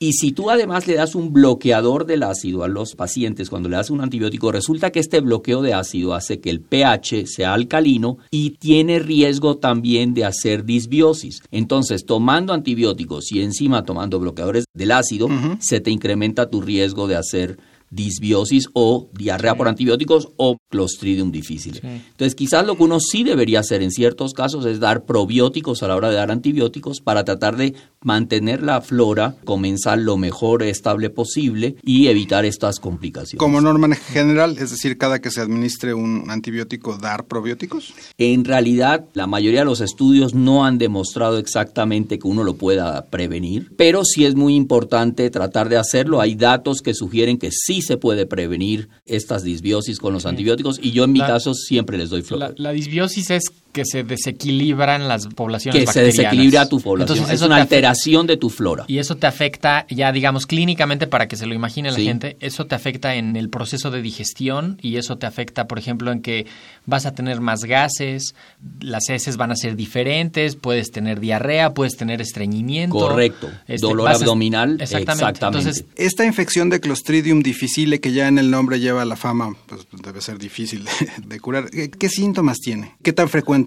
Y 0.00 0.12
si 0.12 0.32
tú 0.32 0.50
además 0.50 0.86
le 0.86 0.96
das 0.96 1.14
un 1.14 1.32
bloqueador 1.32 2.04
del 2.04 2.24
ácido 2.24 2.64
a 2.64 2.68
los 2.68 2.94
pacientes 2.94 3.48
cuando 3.48 3.68
le 3.68 3.76
das 3.76 3.90
un 3.90 4.00
antibiótico, 4.00 4.50
resulta 4.50 4.90
que 4.90 4.98
este 4.98 5.20
bloqueo 5.20 5.62
de 5.62 5.72
ácido 5.72 6.14
hace 6.14 6.40
que 6.40 6.50
el 6.50 6.60
pH 6.60 7.26
sea 7.26 7.54
alcalino 7.54 8.18
y 8.30 8.50
tiene 8.50 8.98
riesgo 8.98 9.56
también 9.56 10.12
de 10.12 10.24
hacer 10.24 10.64
disbiosis. 10.64 11.42
Entonces, 11.52 12.04
tomando 12.04 12.52
antibióticos 12.52 13.30
y 13.32 13.40
encima 13.40 13.84
tomando 13.84 14.18
bloqueadores 14.18 14.64
del 14.74 14.90
ácido, 14.90 15.28
se 15.60 15.80
te 15.80 15.90
incrementa 15.90 16.50
tu 16.50 16.60
riesgo 16.60 17.06
de 17.06 17.16
hacer 17.16 17.58
disbiosis 17.90 18.68
o 18.72 19.08
diarrea 19.12 19.54
por 19.54 19.68
antibióticos 19.68 20.28
o 20.36 20.56
Clostridium 20.68 21.30
difficile. 21.30 21.80
Entonces, 21.82 22.34
quizás 22.34 22.66
lo 22.66 22.76
que 22.76 22.82
uno 22.82 22.98
sí 23.00 23.22
debería 23.22 23.60
hacer 23.60 23.82
en 23.82 23.90
ciertos 23.90 24.34
casos 24.34 24.66
es 24.66 24.80
dar 24.80 25.04
probióticos 25.04 25.82
a 25.82 25.88
la 25.88 25.96
hora 25.96 26.10
de 26.10 26.16
dar 26.16 26.30
antibióticos 26.30 27.00
para 27.00 27.24
tratar 27.24 27.56
de 27.56 27.74
mantener 28.02 28.62
la 28.62 28.80
flora 28.80 29.36
comensal 29.44 30.04
lo 30.04 30.16
mejor 30.16 30.62
estable 30.62 31.10
posible 31.10 31.76
y 31.82 32.08
evitar 32.08 32.44
estas 32.44 32.80
complicaciones. 32.80 33.38
Como 33.38 33.60
norma 33.60 33.94
general, 33.94 34.56
es 34.58 34.70
decir, 34.70 34.98
cada 34.98 35.20
que 35.20 35.30
se 35.30 35.40
administre 35.40 35.94
un 35.94 36.30
antibiótico, 36.30 36.96
dar 36.96 37.26
probióticos? 37.26 37.94
En 38.18 38.44
realidad, 38.44 39.06
la 39.14 39.26
mayoría 39.26 39.60
de 39.60 39.66
los 39.66 39.80
estudios 39.80 40.34
no 40.34 40.64
han 40.64 40.78
demostrado 40.78 41.38
exactamente 41.38 42.18
que 42.18 42.28
uno 42.28 42.44
lo 42.44 42.54
pueda 42.54 43.06
prevenir, 43.06 43.72
pero 43.76 44.04
sí 44.04 44.24
es 44.24 44.34
muy 44.34 44.54
importante 44.54 45.30
tratar 45.30 45.68
de 45.68 45.76
hacerlo. 45.76 46.20
Hay 46.20 46.34
datos 46.34 46.80
que 46.82 46.94
sugieren 46.94 47.38
que 47.38 47.50
sí 47.52 47.82
se 47.86 47.96
puede 47.96 48.26
prevenir 48.26 48.88
estas 49.06 49.42
disbiosis 49.42 49.98
con 49.98 50.12
los 50.12 50.26
antibióticos 50.26 50.78
y 50.82 50.92
yo 50.92 51.04
en 51.04 51.12
mi 51.12 51.20
caso 51.20 51.54
siempre 51.54 51.98
les 51.98 52.10
doy 52.10 52.22
flora. 52.22 52.48
La, 52.48 52.54
la 52.56 52.72
disbiosis 52.72 53.30
es 53.30 53.42
que 53.74 53.84
se 53.84 54.04
desequilibran 54.04 55.08
las 55.08 55.26
poblaciones 55.26 55.84
que 55.84 55.92
se 55.92 56.02
desequilibra 56.02 56.68
tu 56.68 56.80
población. 56.80 57.18
Entonces, 57.18 57.34
es 57.34 57.42
una 57.44 57.56
alteración 57.56 58.26
de 58.26 58.36
tu 58.36 58.48
flora. 58.48 58.84
Y 58.86 58.98
eso 58.98 59.16
te 59.16 59.26
afecta, 59.26 59.84
ya 59.90 60.12
digamos, 60.12 60.46
clínicamente, 60.46 61.08
para 61.08 61.26
que 61.26 61.36
se 61.36 61.44
lo 61.44 61.54
imagine 61.54 61.90
la 61.90 61.98
gente, 61.98 62.36
eso 62.40 62.66
te 62.66 62.76
afecta 62.76 63.16
en 63.16 63.36
el 63.36 63.50
proceso 63.50 63.90
de 63.90 64.00
digestión 64.00 64.78
y 64.80 64.96
eso 64.96 65.18
te 65.18 65.26
afecta, 65.26 65.66
por 65.66 65.78
ejemplo, 65.78 66.12
en 66.12 66.22
que 66.22 66.46
vas 66.86 67.04
a 67.04 67.14
tener 67.14 67.40
más 67.40 67.64
gases, 67.64 68.36
las 68.80 69.10
heces 69.10 69.36
van 69.36 69.50
a 69.50 69.56
ser 69.56 69.74
diferentes, 69.74 70.54
puedes 70.54 70.92
tener 70.92 71.18
diarrea, 71.18 71.74
puedes 71.74 71.96
tener 71.96 72.20
estreñimiento. 72.20 72.96
Correcto. 72.96 73.50
Este, 73.66 73.86
Dolor 73.86 74.08
abdominal. 74.08 74.80
Exactamente. 74.80 75.44
Entonces, 75.44 75.84
esta 75.96 76.24
infección 76.24 76.70
de 76.70 76.78
Clostridium 76.78 77.42
difficile, 77.42 77.98
que 77.98 78.12
ya 78.12 78.28
en 78.28 78.38
el 78.38 78.52
nombre 78.52 78.78
lleva 78.78 79.04
la 79.04 79.16
fama, 79.16 79.56
pues 79.66 79.88
debe 80.04 80.20
ser 80.20 80.38
difícil 80.38 80.84
de, 81.26 81.40
curar. 81.40 81.70
¿Qué 81.70 82.08
síntomas 82.08 82.58
tiene? 82.58 82.94
¿Qué 83.02 83.12
tan 83.12 83.28
frecuente 83.28 83.63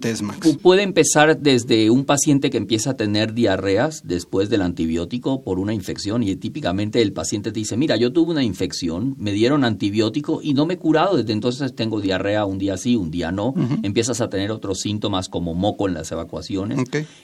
Puede 0.62 0.82
empezar 0.82 1.38
desde 1.40 1.90
un 1.90 2.04
paciente 2.04 2.50
que 2.50 2.56
empieza 2.56 2.90
a 2.90 2.94
tener 2.94 3.34
diarreas 3.34 4.02
después 4.04 4.48
del 4.50 4.62
antibiótico 4.62 5.42
por 5.42 5.58
una 5.58 5.74
infección 5.74 6.22
y 6.22 6.34
típicamente 6.36 7.02
el 7.02 7.12
paciente 7.12 7.52
te 7.52 7.60
dice, 7.60 7.76
mira, 7.76 7.96
yo 7.96 8.12
tuve 8.12 8.32
una 8.32 8.42
infección, 8.42 9.14
me 9.18 9.32
dieron 9.32 9.64
antibiótico 9.64 10.40
y 10.42 10.54
no 10.54 10.66
me 10.66 10.74
he 10.74 10.78
curado, 10.78 11.16
desde 11.16 11.32
entonces 11.32 11.74
tengo 11.74 12.00
diarrea 12.00 12.44
un 12.44 12.58
día 12.58 12.76
sí, 12.76 12.96
un 12.96 13.10
día 13.10 13.32
no. 13.32 13.54
Empiezas 13.82 14.20
a 14.20 14.28
tener 14.28 14.50
otros 14.50 14.80
síntomas 14.80 15.28
como 15.28 15.54
moco 15.54 15.88
en 15.88 15.94
las 15.94 16.10
evacuaciones. 16.12 16.78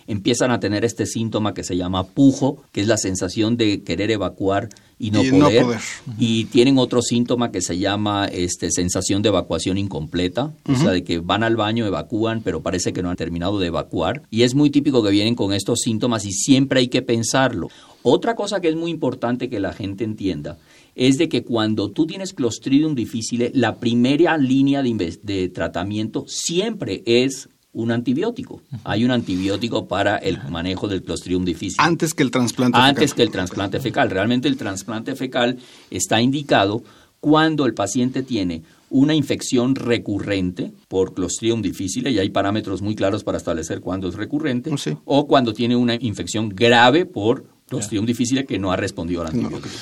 Empiezan 0.07 0.51
a 0.51 0.61
tener 0.61 0.85
este 0.85 1.07
síntoma 1.07 1.55
que 1.55 1.65
se 1.65 1.77
llama 1.77 2.05
pujo, 2.05 2.63
que 2.73 2.81
es 2.81 2.89
la 2.89 2.97
sensación 2.97 3.57
de 3.57 3.83
querer 3.83 4.11
evacuar 4.11 4.69
y 4.99 5.11
no, 5.11 5.23
poder, 5.23 5.79
Y 6.19 6.45
tienen 6.47 6.79
otro 6.79 7.03
síntoma 7.03 7.51
que 7.51 7.61
se 7.61 7.79
llama 7.79 8.27
este, 8.27 8.71
sensación 8.71 9.23
de 9.23 9.31
evacuación 9.31 9.77
incompleta, 9.77 10.53
o 10.69 10.77
sea, 10.77 10.91
de 10.91 11.03
que 11.03 11.19
van 11.19 11.43
al 11.43 11.57
baño, 11.57 11.87
evacúan, 11.87 12.43
pero 12.43 12.63
parece 12.63 12.93
que 12.93 13.03
no 13.03 13.11
han 13.11 13.17
terminado 13.17 13.59
de 13.59 13.67
evacuar. 13.67 14.23
Y 14.31 14.43
es 14.43 14.55
muy 14.55 14.71
típico 14.71 15.03
que 15.03 15.11
vienen 15.11 15.35
con 15.35 15.53
estos 15.53 15.81
síntomas 15.81 16.25
y 16.25 16.33
siempre 16.33 16.81
hay 16.81 16.89
que 16.89 17.03
pensarlo. 17.03 17.69
Otra 18.03 18.37
cosa 18.37 18.61
que 18.61 18.69
es 18.69 18.77
muy 18.77 18.91
importante 18.91 19.49
que 19.49 19.61
la 19.61 19.73
gente 19.73 20.05
entienda 20.05 20.59
es 20.95 21.19
de 21.19 21.29
que 21.29 21.43
cuando 21.43 21.91
tú 21.91 22.07
tienes 22.07 22.33
Clostridium 22.33 22.95
difficile, 22.95 23.51
la 23.55 23.77
primera 23.77 24.39
línea 24.39 24.83
de, 24.83 25.19
de 25.23 25.49
tratamiento 25.49 26.25
siempre 26.29 27.03
es 27.05 27.49
un 27.75 27.91
antibiótico. 27.91 28.63
Hay 28.85 29.05
un 29.05 29.11
antibiótico 29.11 29.87
para 29.87 30.17
el 30.17 30.39
manejo 30.49 30.89
del 30.89 31.03
Clostridium 31.03 31.45
difficile. 31.45 31.77
Antes 31.79 32.15
que 32.15 32.23
el 32.23 32.31
trasplante 32.31 32.77
fecal. 32.77 32.89
Antes 32.89 33.15
que 33.15 33.23
el 33.23 33.31
trasplante 33.31 33.81
fecal. 33.81 34.11
Realmente 34.11 34.49
el 34.49 34.57
trasplante 34.57 35.15
fecal 35.15 35.59
está 35.91 36.21
indicado 36.21 36.83
cuando 37.21 37.67
el 37.67 37.75
paciente 37.75 38.23
tiene 38.23 38.63
una 38.91 39.15
infección 39.15 39.75
recurrente 39.75 40.73
por 40.89 41.15
Clostridium 41.15 41.63
difficile, 41.63 42.11
y 42.11 42.19
hay 42.19 42.31
parámetros 42.31 42.81
muy 42.81 42.95
claros 42.95 43.25
para 43.25 43.39
establecer 43.39 43.81
cuándo 43.81 44.09
es 44.09 44.15
recurrente, 44.15 44.71
o 45.05 45.27
cuando 45.27 45.53
tiene 45.53 45.75
una 45.75 45.97
infección 45.97 46.49
grave 46.51 47.07
por 47.07 47.45
Clostridium 47.69 48.07
difficile 48.07 48.45
que 48.45 48.59
no 48.59 48.71
ha 48.71 48.77
respondido 48.77 49.23
al 49.23 49.29
antibiótico. 49.29 49.75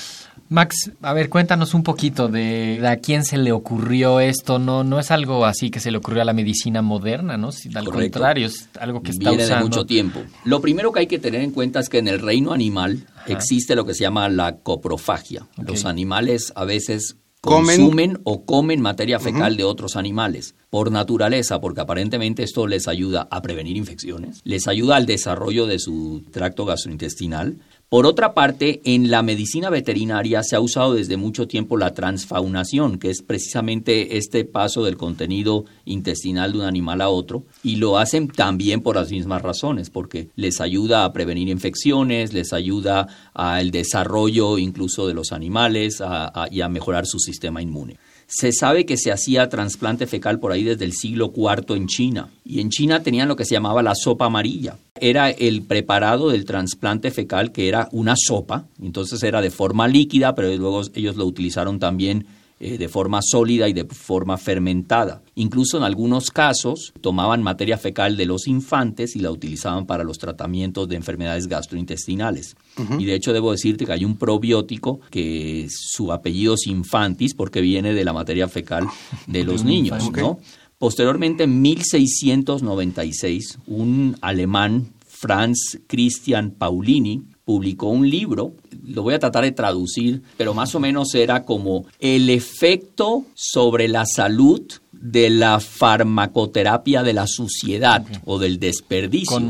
Max, 0.52 0.92
a 1.00 1.14
ver, 1.14 1.30
cuéntanos 1.30 1.72
un 1.72 1.82
poquito 1.82 2.28
de, 2.28 2.80
a 2.86 2.96
quién 2.96 3.24
se 3.24 3.38
le 3.38 3.52
ocurrió 3.52 4.20
esto. 4.20 4.58
No, 4.58 4.84
no 4.84 5.00
es 5.00 5.10
algo 5.10 5.46
así 5.46 5.70
que 5.70 5.80
se 5.80 5.90
le 5.90 5.96
ocurrió 5.96 6.20
a 6.20 6.24
la 6.26 6.34
medicina 6.34 6.82
moderna, 6.82 7.38
¿no? 7.38 7.50
Al 7.74 7.84
contrario, 7.86 8.46
es 8.46 8.68
algo 8.78 9.02
que 9.02 9.12
está 9.12 9.30
Viene 9.30 9.46
de 9.46 9.56
mucho 9.56 9.86
tiempo. 9.86 10.20
Lo 10.44 10.60
primero 10.60 10.92
que 10.92 11.00
hay 11.00 11.06
que 11.06 11.18
tener 11.18 11.40
en 11.40 11.52
cuenta 11.52 11.80
es 11.80 11.88
que 11.88 11.98
en 11.98 12.08
el 12.08 12.20
reino 12.20 12.52
animal 12.52 13.06
existe 13.26 13.74
lo 13.74 13.86
que 13.86 13.94
se 13.94 14.02
llama 14.02 14.28
la 14.28 14.56
coprofagia. 14.56 15.46
Los 15.56 15.86
animales 15.86 16.52
a 16.54 16.64
veces 16.64 17.16
consumen 17.40 18.20
o 18.22 18.44
comen 18.44 18.80
materia 18.80 19.18
fecal 19.18 19.56
de 19.56 19.64
otros 19.64 19.96
animales 19.96 20.54
por 20.70 20.92
naturaleza, 20.92 21.60
porque 21.60 21.80
aparentemente 21.80 22.44
esto 22.44 22.68
les 22.68 22.86
ayuda 22.86 23.26
a 23.30 23.42
prevenir 23.42 23.76
infecciones, 23.76 24.40
les 24.44 24.68
ayuda 24.68 24.96
al 24.96 25.06
desarrollo 25.06 25.66
de 25.66 25.80
su 25.80 26.24
tracto 26.30 26.64
gastrointestinal, 26.64 27.56
por 27.92 28.06
otra 28.06 28.32
parte, 28.32 28.80
en 28.86 29.10
la 29.10 29.22
medicina 29.22 29.68
veterinaria 29.68 30.42
se 30.42 30.56
ha 30.56 30.60
usado 30.60 30.94
desde 30.94 31.18
mucho 31.18 31.46
tiempo 31.46 31.76
la 31.76 31.92
transfaunación, 31.92 32.98
que 32.98 33.10
es 33.10 33.20
precisamente 33.20 34.16
este 34.16 34.46
paso 34.46 34.82
del 34.82 34.96
contenido 34.96 35.66
intestinal 35.84 36.52
de 36.52 36.60
un 36.60 36.64
animal 36.64 37.02
a 37.02 37.10
otro, 37.10 37.44
y 37.62 37.76
lo 37.76 37.98
hacen 37.98 38.28
también 38.28 38.80
por 38.80 38.96
las 38.96 39.10
mismas 39.10 39.42
razones, 39.42 39.90
porque 39.90 40.30
les 40.36 40.62
ayuda 40.62 41.04
a 41.04 41.12
prevenir 41.12 41.50
infecciones, 41.50 42.32
les 42.32 42.54
ayuda 42.54 43.08
al 43.34 43.70
desarrollo 43.70 44.56
incluso 44.56 45.06
de 45.06 45.12
los 45.12 45.30
animales 45.30 46.02
y 46.50 46.62
a 46.62 46.68
mejorar 46.70 47.04
su 47.04 47.18
sistema 47.18 47.60
inmune. 47.60 47.98
Se 48.34 48.50
sabe 48.50 48.86
que 48.86 48.96
se 48.96 49.12
hacía 49.12 49.50
trasplante 49.50 50.06
fecal 50.06 50.40
por 50.40 50.52
ahí 50.52 50.64
desde 50.64 50.86
el 50.86 50.94
siglo 50.94 51.34
IV 51.36 51.76
en 51.76 51.86
China. 51.86 52.30
Y 52.46 52.60
en 52.60 52.70
China 52.70 53.02
tenían 53.02 53.28
lo 53.28 53.36
que 53.36 53.44
se 53.44 53.54
llamaba 53.54 53.82
la 53.82 53.94
sopa 53.94 54.24
amarilla. 54.24 54.78
Era 54.98 55.28
el 55.28 55.60
preparado 55.60 56.30
del 56.30 56.46
trasplante 56.46 57.10
fecal 57.10 57.52
que 57.52 57.68
era 57.68 57.90
una 57.92 58.14
sopa. 58.16 58.64
Entonces 58.80 59.22
era 59.22 59.42
de 59.42 59.50
forma 59.50 59.86
líquida, 59.86 60.34
pero 60.34 60.48
luego 60.56 60.80
ellos 60.94 61.16
lo 61.16 61.26
utilizaron 61.26 61.78
también 61.78 62.24
eh, 62.64 62.78
de 62.78 62.88
forma 62.88 63.22
sólida 63.22 63.68
y 63.68 63.72
de 63.72 63.84
forma 63.86 64.38
fermentada. 64.38 65.20
Incluso 65.34 65.78
en 65.78 65.82
algunos 65.82 66.30
casos 66.30 66.92
tomaban 67.00 67.42
materia 67.42 67.76
fecal 67.76 68.16
de 68.16 68.24
los 68.24 68.46
infantes 68.46 69.16
y 69.16 69.18
la 69.18 69.32
utilizaban 69.32 69.84
para 69.84 70.04
los 70.04 70.18
tratamientos 70.18 70.88
de 70.88 70.94
enfermedades 70.94 71.48
gastrointestinales. 71.48 72.54
Y 73.00 73.04
de 73.04 73.16
hecho 73.16 73.32
debo 73.32 73.50
decirte 73.50 73.84
que 73.84 73.90
hay 73.90 74.04
un 74.04 74.16
probiótico 74.16 75.00
que 75.10 75.66
su 75.70 76.12
apellido 76.12 76.54
es 76.54 76.68
infantis 76.68 77.34
porque 77.34 77.60
viene 77.60 77.94
de 77.94 78.04
la 78.04 78.12
materia 78.12 78.46
fecal 78.46 78.86
de 79.26 79.42
los 79.44 79.64
niños, 79.64 80.12
¿no? 80.12 80.38
Posteriormente, 80.78 81.42
en 81.42 81.62
1696, 81.62 83.58
un 83.66 84.16
alemán, 84.20 84.92
Franz 85.04 85.80
Christian 85.88 86.52
Paulini, 86.52 87.24
publicó 87.44 87.88
un 87.88 88.08
libro, 88.08 88.54
lo 88.84 89.02
voy 89.02 89.14
a 89.14 89.18
tratar 89.18 89.44
de 89.44 89.52
traducir, 89.52 90.22
pero 90.36 90.54
más 90.54 90.74
o 90.74 90.80
menos 90.80 91.14
era 91.14 91.44
como 91.44 91.86
el 91.98 92.30
efecto 92.30 93.24
sobre 93.34 93.88
la 93.88 94.04
salud 94.06 94.62
de 95.02 95.30
la 95.30 95.58
farmacoterapia 95.58 97.02
de 97.02 97.12
la 97.12 97.26
suciedad 97.26 98.04
o 98.24 98.38
del 98.38 98.60
desperdicio. 98.60 99.40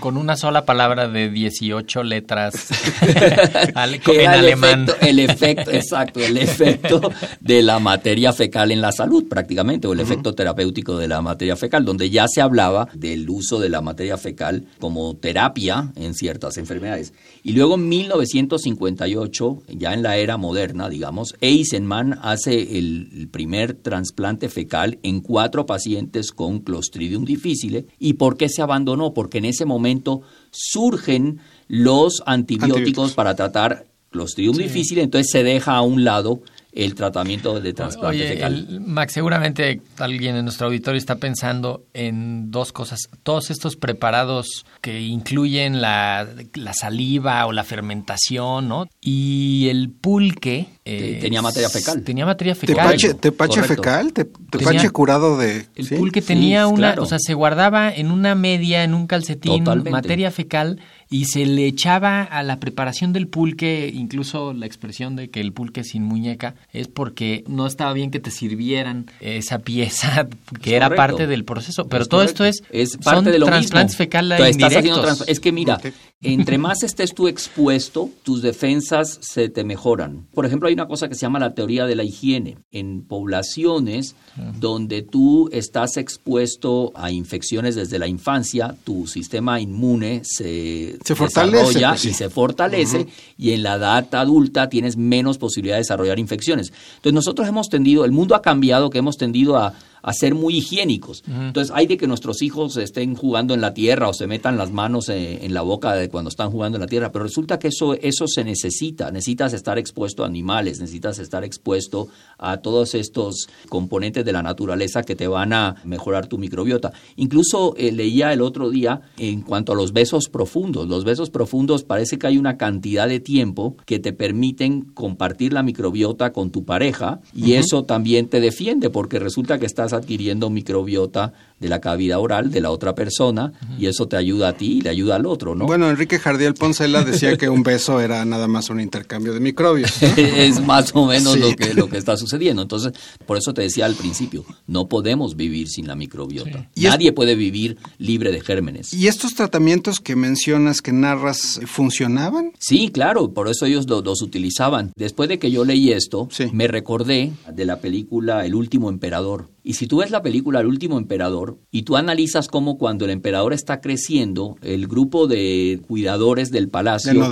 Con, 0.00 0.16
una 0.18 0.36
sola 0.36 0.66
palabra 0.66 1.08
de 1.08 1.30
18 1.30 2.02
letras 2.02 2.68
en 4.06 4.28
alemán. 4.28 4.86
El 5.00 5.18
efecto, 5.18 5.70
exacto, 5.70 6.20
el 6.20 6.36
efecto 6.36 7.00
de 7.40 7.62
la 7.62 7.78
materia 7.78 8.34
fecal 8.34 8.70
en 8.70 8.82
la 8.82 8.92
salud 8.92 9.24
prácticamente, 9.28 9.88
o 9.88 9.94
el 9.94 10.00
efecto 10.00 10.34
terapéutico 10.34 10.98
de 10.98 11.08
la 11.08 11.22
materia 11.22 11.56
fecal, 11.56 11.86
donde 11.86 12.10
ya 12.10 12.28
se 12.28 12.42
hablaba 12.42 12.88
del 12.92 13.28
uso 13.30 13.58
de 13.58 13.70
la 13.70 13.80
materia 13.80 14.18
fecal 14.18 14.66
como 14.78 15.16
terapia 15.16 15.90
en 15.96 16.14
ciertas 16.14 16.58
enfermedades. 16.58 17.14
Y 17.42 17.52
luego 17.52 17.76
en 17.76 17.88
1958, 17.88 19.62
ya 19.68 19.94
en 19.94 20.02
la 20.02 20.18
era 20.18 20.36
moderna, 20.36 20.90
digamos, 20.90 21.34
Eisenman 21.40 22.18
hace 22.20 22.78
el 22.78 23.28
primer 23.32 23.72
trasplante 23.72 24.50
fecal 24.50 24.97
en 25.02 25.20
cuatro 25.20 25.66
pacientes 25.66 26.32
con 26.32 26.60
Clostridium 26.60 27.24
difficile. 27.24 27.86
¿Y 27.98 28.14
por 28.14 28.36
qué 28.36 28.48
se 28.48 28.62
abandonó? 28.62 29.14
Porque 29.14 29.38
en 29.38 29.44
ese 29.44 29.64
momento 29.64 30.22
surgen 30.50 31.40
los 31.66 32.22
antibióticos, 32.26 33.12
para 33.12 33.34
tratar 33.34 33.86
Clostridium 34.10 34.56
difficile, 34.56 35.02
entonces 35.02 35.30
se 35.30 35.42
deja 35.42 35.76
a 35.76 35.82
un 35.82 36.04
lado 36.04 36.42
el 36.72 36.94
tratamiento 36.94 37.60
de 37.60 37.72
trasplante 37.72 38.28
fecal. 38.28 38.80
Max, 38.80 39.14
seguramente 39.14 39.80
alguien 39.98 40.36
en 40.36 40.44
nuestro 40.44 40.68
auditorio 40.68 40.98
está 40.98 41.16
pensando 41.16 41.84
en 41.92 42.50
dos 42.50 42.72
cosas. 42.72 43.08
Todos 43.22 43.50
estos 43.50 43.76
preparados 43.76 44.64
que 44.80 45.00
incluyen 45.00 45.80
la, 45.80 46.28
saliva 46.72 47.46
o 47.46 47.52
la 47.52 47.64
fermentación, 47.64 48.68
¿no? 48.68 48.86
Y 49.00 49.66
el 49.70 49.90
pulque. 49.90 50.68
Eh, 50.90 51.18
tenía 51.20 51.42
materia 51.42 51.68
fecal. 51.68 52.02
Tenía 52.02 52.24
materia 52.24 52.54
fecal. 52.54 52.96
¿Tepache, 53.20 53.62
fecal? 53.62 54.12
¿Tepache 54.14 54.88
curado 54.90 55.36
de...? 55.36 55.66
El 55.74 55.88
pulque 55.88 56.22
tenía 56.22 56.66
una... 56.66 56.94
O 56.98 57.04
sea, 57.04 57.18
se 57.20 57.34
guardaba 57.34 57.92
en 57.94 58.10
una 58.10 58.34
media, 58.34 58.84
en 58.84 58.94
un 58.94 59.06
calcetín, 59.06 59.64
materia 59.90 60.30
fecal 60.30 60.80
y 61.10 61.24
se 61.24 61.46
le 61.46 61.66
echaba 61.66 62.22
a 62.22 62.42
la 62.42 62.60
preparación 62.60 63.12
del 63.12 63.28
pulque, 63.28 63.90
incluso 63.92 64.52
la 64.52 64.66
expresión 64.66 65.16
de 65.16 65.30
que 65.30 65.40
el 65.40 65.52
pulque 65.52 65.82
sin 65.84 66.02
muñeca, 66.02 66.54
es 66.72 66.88
porque 66.88 67.44
no 67.48 67.66
estaba 67.66 67.92
bien 67.94 68.10
que 68.10 68.20
te 68.20 68.30
sirvieran 68.30 69.06
esa 69.20 69.60
pieza 69.60 70.28
que 70.62 70.76
era 70.76 70.94
parte 70.94 71.26
del 71.26 71.44
proceso. 71.44 71.88
Pero 71.88 72.06
todo 72.06 72.22
esto 72.22 72.44
es, 72.44 72.62
es 72.70 72.96
parte 72.98 73.16
son 73.16 73.32
de 73.32 73.38
lo 73.38 73.46
trasplantes 73.46 73.96
fecales 73.96 74.56
indirectos. 74.56 75.24
Es 75.26 75.40
que 75.40 75.52
mira, 75.52 75.80
entre 76.20 76.58
más 76.58 76.82
estés 76.82 77.14
tú 77.14 77.28
expuesto, 77.28 78.10
tus 78.22 78.42
defensas 78.42 79.18
se 79.22 79.48
te 79.48 79.64
mejoran. 79.64 80.26
Por 80.34 80.44
ejemplo, 80.44 80.68
hay 80.68 80.74
una 80.78 80.86
cosa 80.86 81.08
que 81.08 81.16
se 81.16 81.22
llama 81.22 81.40
la 81.40 81.54
teoría 81.54 81.86
de 81.86 81.96
la 81.96 82.04
higiene. 82.04 82.58
En 82.70 83.02
poblaciones 83.02 84.14
donde 84.60 85.02
tú 85.02 85.48
estás 85.52 85.96
expuesto 85.96 86.92
a 86.94 87.10
infecciones 87.10 87.74
desde 87.74 87.98
la 87.98 88.06
infancia, 88.06 88.76
tu 88.84 89.06
sistema 89.08 89.60
inmune 89.60 90.22
se, 90.24 90.98
se 91.04 91.14
fortalece 91.16 91.80
pues 91.80 92.04
y 92.04 92.12
se 92.12 92.30
fortalece 92.30 93.08
y 93.36 93.52
en 93.52 93.64
la 93.64 93.74
edad 93.74 94.14
adulta 94.14 94.68
tienes 94.68 94.96
menos 94.96 95.38
posibilidad 95.38 95.76
de 95.76 95.80
desarrollar 95.80 96.18
infecciones. 96.20 96.72
Entonces 96.96 97.14
nosotros 97.14 97.48
hemos 97.48 97.68
tendido, 97.68 98.04
el 98.04 98.12
mundo 98.12 98.36
ha 98.36 98.42
cambiado, 98.42 98.90
que 98.90 98.98
hemos 98.98 99.16
tendido 99.16 99.56
a 99.56 99.74
a 100.02 100.12
ser 100.12 100.34
muy 100.34 100.58
higiénicos. 100.58 101.22
Entonces, 101.26 101.72
hay 101.74 101.86
de 101.86 101.96
que 101.96 102.06
nuestros 102.06 102.42
hijos 102.42 102.76
estén 102.76 103.14
jugando 103.14 103.54
en 103.54 103.60
la 103.60 103.74
tierra 103.74 104.08
o 104.08 104.14
se 104.14 104.26
metan 104.26 104.56
las 104.56 104.70
manos 104.70 105.08
en, 105.08 105.52
la 105.52 105.62
boca 105.62 105.94
de 105.94 106.08
cuando 106.08 106.28
están 106.28 106.50
jugando 106.50 106.76
en 106.76 106.82
la 106.82 106.86
tierra, 106.86 107.10
pero 107.10 107.24
resulta 107.24 107.58
que 107.58 107.68
eso, 107.68 107.94
eso 107.94 108.26
se 108.28 108.44
necesita. 108.44 109.10
Necesitas 109.10 109.52
estar 109.52 109.78
expuesto 109.78 110.24
a 110.24 110.26
animales, 110.26 110.80
necesitas 110.80 111.18
estar 111.18 111.44
expuesto 111.44 112.08
a 112.38 112.58
todos 112.58 112.94
estos 112.94 113.48
componentes 113.68 114.24
de 114.24 114.32
la 114.32 114.42
naturaleza 114.42 115.02
que 115.02 115.16
te 115.16 115.26
van 115.26 115.52
a 115.52 115.76
mejorar 115.84 116.26
tu 116.26 116.38
microbiota. 116.38 116.92
Incluso 117.16 117.74
eh, 117.76 117.92
leía 117.92 118.32
el 118.32 118.42
otro 118.42 118.70
día 118.70 119.00
en 119.16 119.42
cuanto 119.42 119.72
a 119.72 119.76
los 119.76 119.92
besos 119.92 120.28
profundos. 120.28 120.88
Los 120.88 121.04
besos 121.04 121.30
profundos 121.30 121.84
parece 121.84 122.18
que 122.18 122.26
hay 122.26 122.38
una 122.38 122.56
cantidad 122.56 123.08
de 123.08 123.20
tiempo 123.20 123.76
que 123.86 123.98
te 123.98 124.12
permiten 124.12 124.82
compartir 124.82 125.52
la 125.52 125.62
microbiota 125.62 126.32
con 126.32 126.50
tu 126.50 126.64
pareja 126.64 127.20
y 127.34 127.54
eso 127.54 127.84
también 127.84 128.28
te 128.28 128.40
defiende 128.40 128.90
porque 128.90 129.18
resulta 129.18 129.58
que 129.58 129.66
estás 129.66 129.92
adquiriendo 129.98 130.50
microbiota 130.50 131.32
de 131.60 131.68
la 131.68 131.80
cavidad 131.80 132.20
oral 132.20 132.50
de 132.50 132.60
la 132.60 132.70
otra 132.70 132.94
persona 132.94 133.52
y 133.78 133.86
eso 133.86 134.06
te 134.06 134.16
ayuda 134.16 134.48
a 134.48 134.52
ti 134.52 134.78
y 134.78 134.80
le 134.80 134.90
ayuda 134.90 135.16
al 135.16 135.26
otro, 135.26 135.54
¿no? 135.54 135.66
Bueno, 135.66 135.90
Enrique 135.90 136.18
Jardiel 136.18 136.54
Poncela 136.54 137.04
decía 137.04 137.36
que 137.36 137.48
un 137.48 137.62
beso 137.68 138.00
era 138.00 138.24
nada 138.24 138.48
más 138.48 138.70
un 138.70 138.80
intercambio 138.80 139.32
de 139.32 139.40
microbios. 139.40 140.02
es 140.16 140.64
más 140.64 140.90
o 140.94 141.06
menos 141.06 141.38
lo, 141.38 141.54
que, 141.54 141.74
lo 141.74 141.88
que 141.88 141.98
está 141.98 142.16
sucediendo. 142.16 142.62
Entonces, 142.62 142.92
por 143.26 143.36
eso 143.36 143.52
te 143.54 143.62
decía 143.62 143.86
al 143.86 143.94
principio, 143.94 144.44
no 144.66 144.88
podemos 144.88 145.36
vivir 145.36 145.68
sin 145.68 145.86
la 145.86 145.96
microbiota. 145.96 146.68
Nadie 146.76 147.12
puede 147.12 147.34
vivir 147.34 147.78
libre 147.98 148.32
de 148.32 148.40
gérmenes. 148.40 148.92
¿Y 148.92 149.08
estos 149.08 149.34
tratamientos 149.34 150.00
que 150.00 150.16
mencionas, 150.16 150.82
que 150.82 150.92
narras, 150.92 151.60
funcionaban? 151.66 152.52
Sí, 152.58 152.90
claro, 152.90 153.32
por 153.32 153.48
eso 153.48 153.66
ellos 153.66 153.88
los 153.88 154.22
utilizaban. 154.22 154.92
Después 154.96 155.28
de 155.28 155.38
que 155.38 155.50
yo 155.50 155.64
leí 155.64 155.92
esto, 155.92 156.28
me 156.52 156.68
recordé 156.68 157.32
de 157.52 157.64
la 157.64 157.80
película 157.80 158.44
El 158.44 158.54
último 158.54 158.88
emperador 158.88 159.48
y 159.68 159.74
si 159.74 159.86
tú 159.86 159.98
ves 159.98 160.10
la 160.10 160.22
película 160.22 160.60
El 160.60 160.66
último 160.66 160.96
emperador 160.96 161.47
y 161.70 161.82
tú 161.82 161.96
analizas 161.96 162.48
cómo 162.48 162.78
cuando 162.78 163.04
el 163.04 163.10
emperador 163.10 163.52
está 163.52 163.80
creciendo, 163.80 164.56
el 164.62 164.86
grupo 164.86 165.26
de 165.26 165.80
cuidadores 165.86 166.50
del 166.50 166.68
palacio 166.68 167.30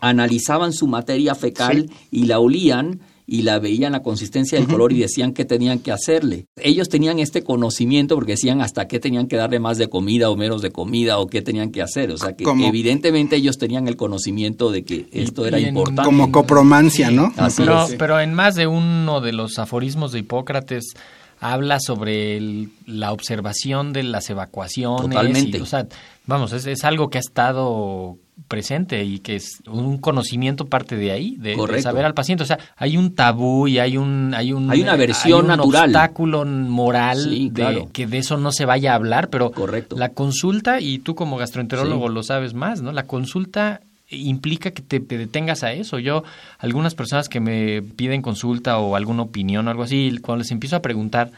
analizaban 0.00 0.72
su 0.72 0.86
materia 0.86 1.34
fecal 1.34 1.90
y 2.10 2.24
la 2.26 2.38
olían 2.38 3.00
y 3.26 3.42
la 3.42 3.58
veían 3.58 3.92
la 3.92 4.02
consistencia 4.02 4.58
del 4.58 4.68
color 4.68 4.92
y 4.92 4.98
decían 4.98 5.32
qué 5.32 5.44
tenían 5.44 5.78
que 5.78 5.92
hacerle. 5.92 6.46
Ellos 6.56 6.88
tenían 6.88 7.18
este 7.18 7.42
conocimiento 7.42 8.14
porque 8.14 8.32
decían 8.32 8.60
hasta 8.60 8.88
qué 8.88 9.00
tenían 9.00 9.26
que 9.26 9.36
darle 9.36 9.60
más 9.60 9.78
de 9.78 9.88
comida 9.88 10.28
o 10.28 10.36
menos 10.36 10.60
de 10.60 10.70
comida 10.70 11.18
o 11.18 11.26
qué 11.26 11.40
tenían 11.40 11.70
que 11.70 11.82
hacer. 11.82 12.10
O 12.10 12.18
sea 12.18 12.34
que 12.36 12.44
evidentemente 12.44 13.36
ellos 13.36 13.58
tenían 13.58 13.88
el 13.88 13.96
conocimiento 13.96 14.70
de 14.70 14.84
que 14.84 15.08
esto 15.12 15.46
era 15.46 15.60
importante. 15.60 16.02
Como 16.02 16.32
copromancia, 16.32 17.10
¿no? 17.10 17.32
pero, 17.56 17.86
pero 17.98 18.20
en 18.20 18.34
más 18.34 18.54
de 18.54 18.66
uno 18.66 19.20
de 19.20 19.32
los 19.32 19.58
aforismos 19.58 20.12
de 20.12 20.18
Hipócrates 20.18 20.94
habla 21.42 21.80
sobre 21.80 22.68
la 22.86 23.10
observación 23.10 23.92
de 23.92 24.04
las 24.04 24.30
evacuaciones. 24.30 25.10
Totalmente. 25.10 25.60
o 25.60 25.66
sea, 25.66 25.88
vamos, 26.24 26.52
es, 26.52 26.84
algo 26.84 27.10
que 27.10 27.18
ha 27.18 27.20
estado 27.20 28.16
presente 28.46 29.02
y 29.02 29.18
que 29.18 29.34
es 29.36 29.60
un 29.66 29.98
conocimiento 29.98 30.66
parte 30.66 30.94
de 30.94 31.10
ahí, 31.10 31.36
de, 31.38 31.56
saber 31.82 32.04
al 32.04 32.14
paciente. 32.14 32.44
O 32.44 32.46
sea, 32.46 32.60
hay 32.76 32.96
un 32.96 33.16
tabú 33.16 33.66
y 33.66 33.80
hay 33.80 33.96
un 33.96 34.34
hay 34.34 34.52
un 34.52 34.70
hay 34.70 34.82
una 34.82 34.94
versión 34.94 35.48
natural, 35.48 35.90
obstáculo 35.90 36.44
moral 36.44 37.52
de 37.52 37.88
que 37.92 38.06
de 38.06 38.18
eso 38.18 38.36
no 38.36 38.52
se 38.52 38.64
vaya 38.64 38.92
a 38.92 38.94
hablar, 38.94 39.28
pero 39.28 39.50
Correcto. 39.50 39.96
la 39.98 40.10
consulta 40.10 40.80
y 40.80 41.00
tú 41.00 41.16
como 41.16 41.38
gastroenterólogo 41.38 42.08
lo 42.08 42.22
sabes 42.22 42.54
más, 42.54 42.82
¿no? 42.82 42.92
La 42.92 43.02
consulta 43.02 43.80
implica 44.12 44.70
que 44.70 44.82
te, 44.82 45.00
detengas 45.00 45.62
a 45.62 45.72
eso. 45.72 45.98
Yo, 45.98 46.22
algunas 46.58 46.94
personas 46.94 47.28
que 47.28 47.40
me 47.40 47.82
piden 47.82 48.22
consulta 48.22 48.78
o 48.78 48.96
alguna 48.96 49.22
opinión 49.22 49.66
o 49.66 49.70
algo 49.70 49.82
así, 49.82 50.18
cuando 50.22 50.42
les 50.42 50.50
empiezo 50.50 50.76
a 50.76 50.82
preguntar 50.82 51.32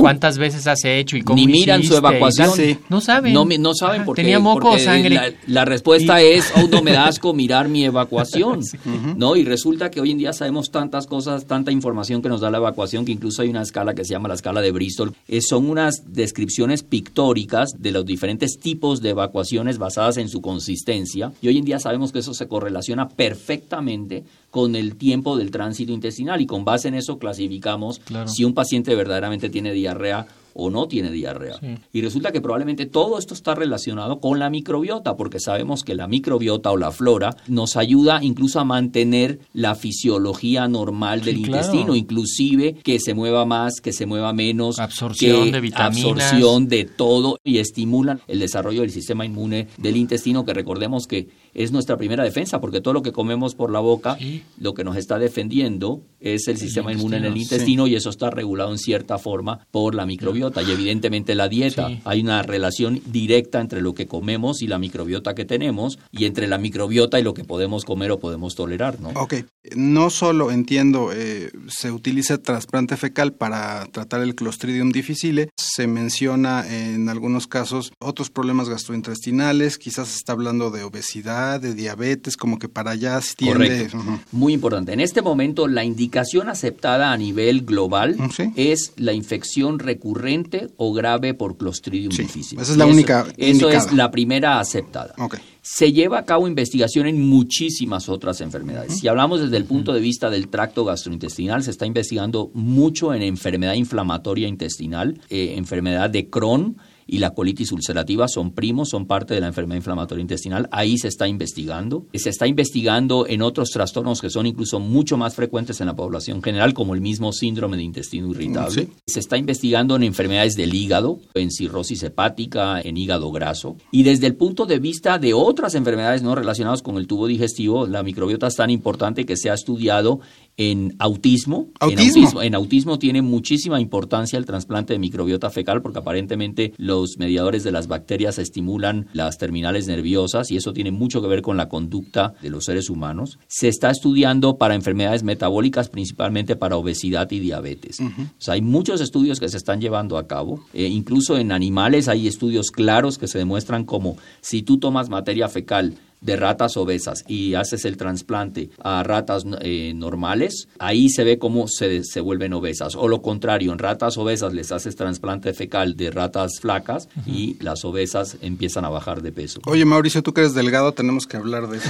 cuántas 0.00 0.38
veces 0.38 0.66
has 0.66 0.84
hecho 0.84 1.16
y 1.16 1.22
cómo 1.22 1.36
Ni 1.36 1.46
miran 1.46 1.82
su 1.82 1.96
evacuación. 1.96 2.50
No 2.88 3.00
saben. 3.00 3.32
No, 3.32 3.44
no 3.44 3.74
saben 3.74 4.04
porque, 4.04 4.22
Tenía 4.22 4.38
moco 4.38 4.70
o 4.70 4.78
sangre. 4.78 5.36
La, 5.46 5.64
respuesta 5.64 6.20
es, 6.20 6.52
oh, 6.56 6.68
no 6.68 6.82
me 6.82 6.92
da 6.92 7.06
asco 7.06 7.32
mirar 7.34 7.68
mi 7.68 7.84
evacuación. 7.84 8.60
¿no? 9.16 9.36
Y 9.36 9.44
resulta 9.44 9.90
que 9.90 10.00
hoy 10.00 10.12
en 10.12 10.18
día 10.18 10.32
sabemos 10.32 10.70
tantas 10.70 11.06
cosas, 11.06 11.46
tanta 11.46 11.72
información 11.72 12.22
que 12.22 12.28
nos 12.28 12.40
da 12.40 12.50
la 12.50 12.58
evacuación, 12.58 13.04
que 13.04 13.12
incluso 13.12 13.42
hay 13.42 13.48
una 13.48 13.62
escala 13.62 13.94
que 13.94 14.04
se 14.04 14.10
llama 14.10 14.28
la 14.28 14.34
escala 14.34 14.60
de 14.60 14.70
Bristol. 14.72 15.14
Eh, 15.28 15.40
son 15.40 15.68
unas 15.68 16.14
descripciones 16.14 16.82
pictóricas 16.82 17.70
de 17.78 17.90
los 17.90 18.04
diferentes 18.04 18.58
tipos 18.58 19.00
de 19.00 19.10
evacuaciones 19.10 19.78
basadas 19.78 20.16
en 20.16 20.28
su 20.28 20.40
consistencia. 20.40 21.32
Y 21.40 21.48
hoy 21.48 21.58
en 21.58 21.64
día 21.64 21.78
sabemos 21.78 22.11
que 22.12 22.20
eso 22.20 22.34
se 22.34 22.48
correlaciona 22.48 23.08
perfectamente 23.08 24.24
con 24.50 24.76
el 24.76 24.96
tiempo 24.96 25.36
del 25.36 25.50
tránsito 25.50 25.92
intestinal 25.92 26.40
y 26.40 26.46
con 26.46 26.64
base 26.64 26.88
en 26.88 26.94
eso 26.94 27.18
clasificamos 27.18 28.00
si 28.26 28.44
un 28.44 28.54
paciente 28.54 28.94
verdaderamente 28.94 29.48
tiene 29.48 29.72
diarrea 29.72 30.26
o 30.54 30.70
no 30.70 30.86
tiene 30.86 31.10
diarrea. 31.10 31.56
Y 31.92 32.02
resulta 32.02 32.32
que 32.32 32.40
probablemente 32.40 32.86
todo 32.86 33.18
esto 33.18 33.34
está 33.34 33.54
relacionado 33.54 34.20
con 34.20 34.38
la 34.38 34.50
microbiota, 34.50 35.16
porque 35.16 35.40
sabemos 35.40 35.82
que 35.82 35.94
la 35.94 36.08
microbiota 36.08 36.70
o 36.70 36.76
la 36.76 36.90
flora 36.90 37.36
nos 37.46 37.76
ayuda 37.76 38.22
incluso 38.22 38.60
a 38.60 38.64
mantener 38.64 39.40
la 39.52 39.74
fisiología 39.74 40.68
normal 40.68 41.22
del 41.22 41.38
intestino, 41.38 41.94
inclusive 41.96 42.74
que 42.82 42.98
se 43.00 43.14
mueva 43.14 43.44
más, 43.44 43.80
que 43.80 43.92
se 43.92 44.06
mueva 44.06 44.32
menos, 44.32 44.78
absorción 44.78 45.50
de 45.50 45.60
vitaminas, 45.60 46.32
absorción 46.32 46.68
de 46.68 46.84
todo 46.84 47.38
y 47.44 47.58
estimulan 47.58 48.20
el 48.28 48.38
desarrollo 48.38 48.82
del 48.82 48.90
sistema 48.90 49.24
inmune 49.24 49.68
del 49.78 49.96
intestino, 49.96 50.44
que 50.44 50.54
recordemos 50.54 51.06
que 51.06 51.28
es 51.54 51.72
nuestra 51.72 51.96
primera 51.96 52.24
defensa, 52.24 52.60
porque 52.60 52.80
todo 52.80 52.94
lo 52.94 53.02
que 53.02 53.12
comemos 53.12 53.54
por 53.54 53.70
la 53.70 53.80
boca, 53.80 54.16
lo 54.58 54.74
que 54.74 54.84
nos 54.84 54.96
está 54.96 55.18
defendiendo 55.18 56.02
es 56.20 56.48
el, 56.48 56.56
sistema 56.56 56.92
inmune 56.92 57.16
en 57.16 57.24
el 57.24 57.36
intestino 57.36 57.86
y 57.86 57.96
eso 57.96 58.10
está 58.10 58.30
regulado 58.30 58.70
en 58.70 58.78
cierta 58.78 59.18
forma 59.18 59.66
por 59.70 59.94
la 59.94 60.06
microbiota 60.06 60.62
y 60.62 60.70
evidentemente 60.70 61.34
la 61.34 61.48
dieta. 61.48 61.90
Hay 62.04 62.20
una 62.20 62.42
relación 62.42 63.00
directa 63.06 63.60
entre 63.60 63.82
lo 63.82 63.94
que 63.94 64.06
comemos 64.06 64.62
y 64.62 64.66
la 64.66 64.78
microbiota 64.78 65.34
que 65.34 65.44
tenemos 65.44 65.98
y 66.10 66.24
entre 66.26 66.46
la 66.46 66.58
microbiota 66.58 67.18
y 67.18 67.22
lo 67.22 67.34
que 67.34 67.44
podemos 67.44 67.84
comer 67.84 68.12
o 68.12 68.20
podemos 68.20 68.54
tolerar, 68.54 69.00
¿no? 69.00 69.10
Ok, 69.10 69.34
no 69.74 70.10
solo 70.10 70.50
entiendo, 70.50 71.10
eh, 71.12 71.50
se 71.68 71.90
utiliza 71.90 72.38
trasplante 72.38 72.96
fecal 72.96 73.32
para 73.32 73.86
tratar 73.86 74.22
el 74.22 74.34
Clostridium 74.34 74.90
difficile, 74.90 75.50
se 75.56 75.86
menciona 75.86 76.64
en 76.68 77.08
algunos 77.08 77.46
casos 77.46 77.92
otros 77.98 78.30
problemas 78.30 78.68
gastrointestinales, 78.68 79.78
quizás 79.78 80.08
se 80.08 80.16
está 80.18 80.32
hablando 80.32 80.70
de 80.70 80.82
obesidad, 80.82 81.41
de 81.58 81.74
diabetes, 81.74 82.36
como 82.36 82.58
que 82.58 82.68
para 82.68 82.92
allá 82.92 83.20
tiende. 83.36 83.88
Muy 84.30 84.52
importante. 84.52 84.92
En 84.92 85.00
este 85.00 85.22
momento 85.22 85.68
la 85.68 85.84
indicación 85.84 86.48
aceptada 86.48 87.12
a 87.12 87.16
nivel 87.16 87.62
global 87.62 88.16
es 88.56 88.92
la 88.96 89.12
infección 89.12 89.78
recurrente 89.78 90.68
o 90.76 90.92
grave 90.92 91.34
por 91.34 91.56
Clostridium 91.56 92.14
difficile. 92.14 92.62
Esa 92.62 92.72
es 92.72 92.78
la 92.78 92.86
única. 92.86 93.26
Eso 93.36 93.70
es 93.70 93.92
la 93.92 94.10
primera 94.10 94.60
aceptada. 94.60 95.14
Se 95.60 95.92
lleva 95.92 96.18
a 96.18 96.24
cabo 96.24 96.48
investigación 96.48 97.06
en 97.06 97.20
muchísimas 97.20 98.08
otras 98.08 98.40
enfermedades. 98.40 98.98
Si 98.98 99.08
hablamos 99.08 99.40
desde 99.40 99.56
el 99.56 99.64
punto 99.64 99.92
de 99.92 100.00
vista 100.00 100.28
del 100.30 100.48
tracto 100.48 100.84
gastrointestinal, 100.84 101.62
se 101.62 101.70
está 101.70 101.86
investigando 101.86 102.50
mucho 102.54 103.14
en 103.14 103.22
enfermedad 103.22 103.74
inflamatoria 103.74 104.48
intestinal, 104.48 105.20
eh, 105.30 105.54
enfermedad 105.56 106.10
de 106.10 106.28
Crohn, 106.28 106.76
y 107.06 107.18
la 107.18 107.30
colitis 107.30 107.72
ulcerativa 107.72 108.28
son 108.28 108.52
primos, 108.52 108.90
son 108.90 109.06
parte 109.06 109.34
de 109.34 109.40
la 109.40 109.48
enfermedad 109.48 109.76
inflamatoria 109.76 110.22
intestinal. 110.22 110.68
Ahí 110.72 110.98
se 110.98 111.08
está 111.08 111.28
investigando. 111.28 112.06
Se 112.14 112.30
está 112.30 112.46
investigando 112.46 113.26
en 113.26 113.42
otros 113.42 113.70
trastornos 113.70 114.20
que 114.20 114.30
son 114.30 114.46
incluso 114.46 114.80
mucho 114.80 115.16
más 115.16 115.34
frecuentes 115.34 115.80
en 115.80 115.86
la 115.86 115.96
población 115.96 116.42
general, 116.42 116.74
como 116.74 116.94
el 116.94 117.00
mismo 117.00 117.32
síndrome 117.32 117.76
de 117.76 117.82
intestino 117.82 118.30
irritable. 118.30 118.88
Se 119.06 119.20
está 119.20 119.36
investigando 119.36 119.96
en 119.96 120.04
enfermedades 120.04 120.54
del 120.54 120.74
hígado, 120.74 121.20
en 121.34 121.50
cirrosis 121.50 122.02
hepática, 122.02 122.80
en 122.80 122.96
hígado 122.96 123.30
graso. 123.32 123.76
Y 123.90 124.02
desde 124.02 124.26
el 124.26 124.36
punto 124.36 124.66
de 124.66 124.78
vista 124.78 125.18
de 125.18 125.34
otras 125.34 125.74
enfermedades 125.74 126.22
no 126.22 126.34
relacionadas 126.34 126.82
con 126.82 126.96
el 126.96 127.06
tubo 127.06 127.26
digestivo, 127.26 127.86
la 127.86 128.02
microbiota 128.02 128.46
es 128.46 128.56
tan 128.56 128.70
importante 128.70 129.26
que 129.26 129.36
se 129.36 129.50
ha 129.50 129.54
estudiado 129.54 130.20
en 130.56 130.94
autismo. 130.98 131.70
En 131.80 132.54
autismo. 132.54 132.98
tiene 132.98 133.22
muchísima 133.22 133.80
importancia 133.80 134.38
el 134.38 134.46
trasplante 134.46 134.92
de 134.92 134.98
microbiota 134.98 135.50
fecal 135.50 135.82
porque 135.82 136.00
aparentemente 136.00 136.74
los 136.76 137.16
mediadores 137.18 137.64
de 137.64 137.72
las 137.72 137.88
bacterias 137.88 138.38
estimulan 138.38 139.08
las 139.12 139.38
terminales 139.38 139.86
nerviosas 139.86 140.50
y 140.50 140.56
eso 140.56 140.72
tiene 140.72 140.90
mucho 140.90 141.22
que 141.22 141.28
ver 141.28 141.42
con 141.42 141.56
la 141.56 141.68
conducta 141.68 142.34
de 142.42 142.50
los 142.50 142.64
seres 142.64 142.90
humanos. 142.90 143.38
Se 143.48 143.68
está 143.68 143.90
estudiando 143.90 144.56
para 144.56 144.74
enfermedades 144.74 145.22
metabólicas, 145.22 145.88
principalmente 145.88 146.56
para 146.56 146.76
obesidad 146.76 147.30
y 147.30 147.40
diabetes. 147.40 147.98
hay 148.46 148.60
muchos 148.60 149.00
estudios 149.00 149.40
que 149.40 149.48
se 149.48 149.56
están 149.56 149.80
llevando 149.80 150.18
a 150.18 150.26
cabo. 150.26 150.64
Eh, 150.74 150.86
incluso 150.86 151.38
en 151.38 151.52
animales 151.52 152.08
hay 152.08 152.26
estudios 152.26 152.70
claros 152.70 153.18
que 153.18 153.28
se 153.28 153.38
demuestran 153.38 153.84
como 153.84 154.16
si 154.40 154.62
tú 154.62 154.78
tomas 154.78 155.08
materia 155.08 155.48
fecal 155.48 155.94
de 156.22 156.36
ratas 156.36 156.76
obesas 156.76 157.24
y 157.26 157.54
haces 157.54 157.84
el 157.84 157.96
trasplante 157.96 158.70
a 158.82 159.02
ratas 159.02 159.44
eh, 159.60 159.92
normales, 159.94 160.68
ahí 160.78 161.08
se 161.08 161.24
ve 161.24 161.38
cómo 161.38 161.66
se, 161.68 162.04
se, 162.04 162.20
vuelven 162.20 162.52
obesas. 162.52 162.94
O 162.94 163.08
lo 163.08 163.20
contrario, 163.22 163.72
en 163.72 163.78
ratas 163.78 164.16
obesas 164.16 164.54
les 164.54 164.72
haces 164.72 164.96
trasplante 164.96 165.52
fecal 165.52 165.96
de 165.96 166.10
ratas 166.10 166.60
flacas 166.60 167.08
y 167.26 167.56
las 167.60 167.84
obesas 167.84 168.36
empiezan 168.40 168.84
a 168.84 168.88
bajar 168.88 169.22
de 169.22 169.32
peso. 169.32 169.60
Oye, 169.66 169.84
Mauricio, 169.84 170.22
tú 170.22 170.32
que 170.32 170.42
eres 170.42 170.54
delgado, 170.54 170.92
tenemos 170.92 171.26
que 171.26 171.36
hablar 171.36 171.68
de 171.68 171.78
eso. 171.78 171.88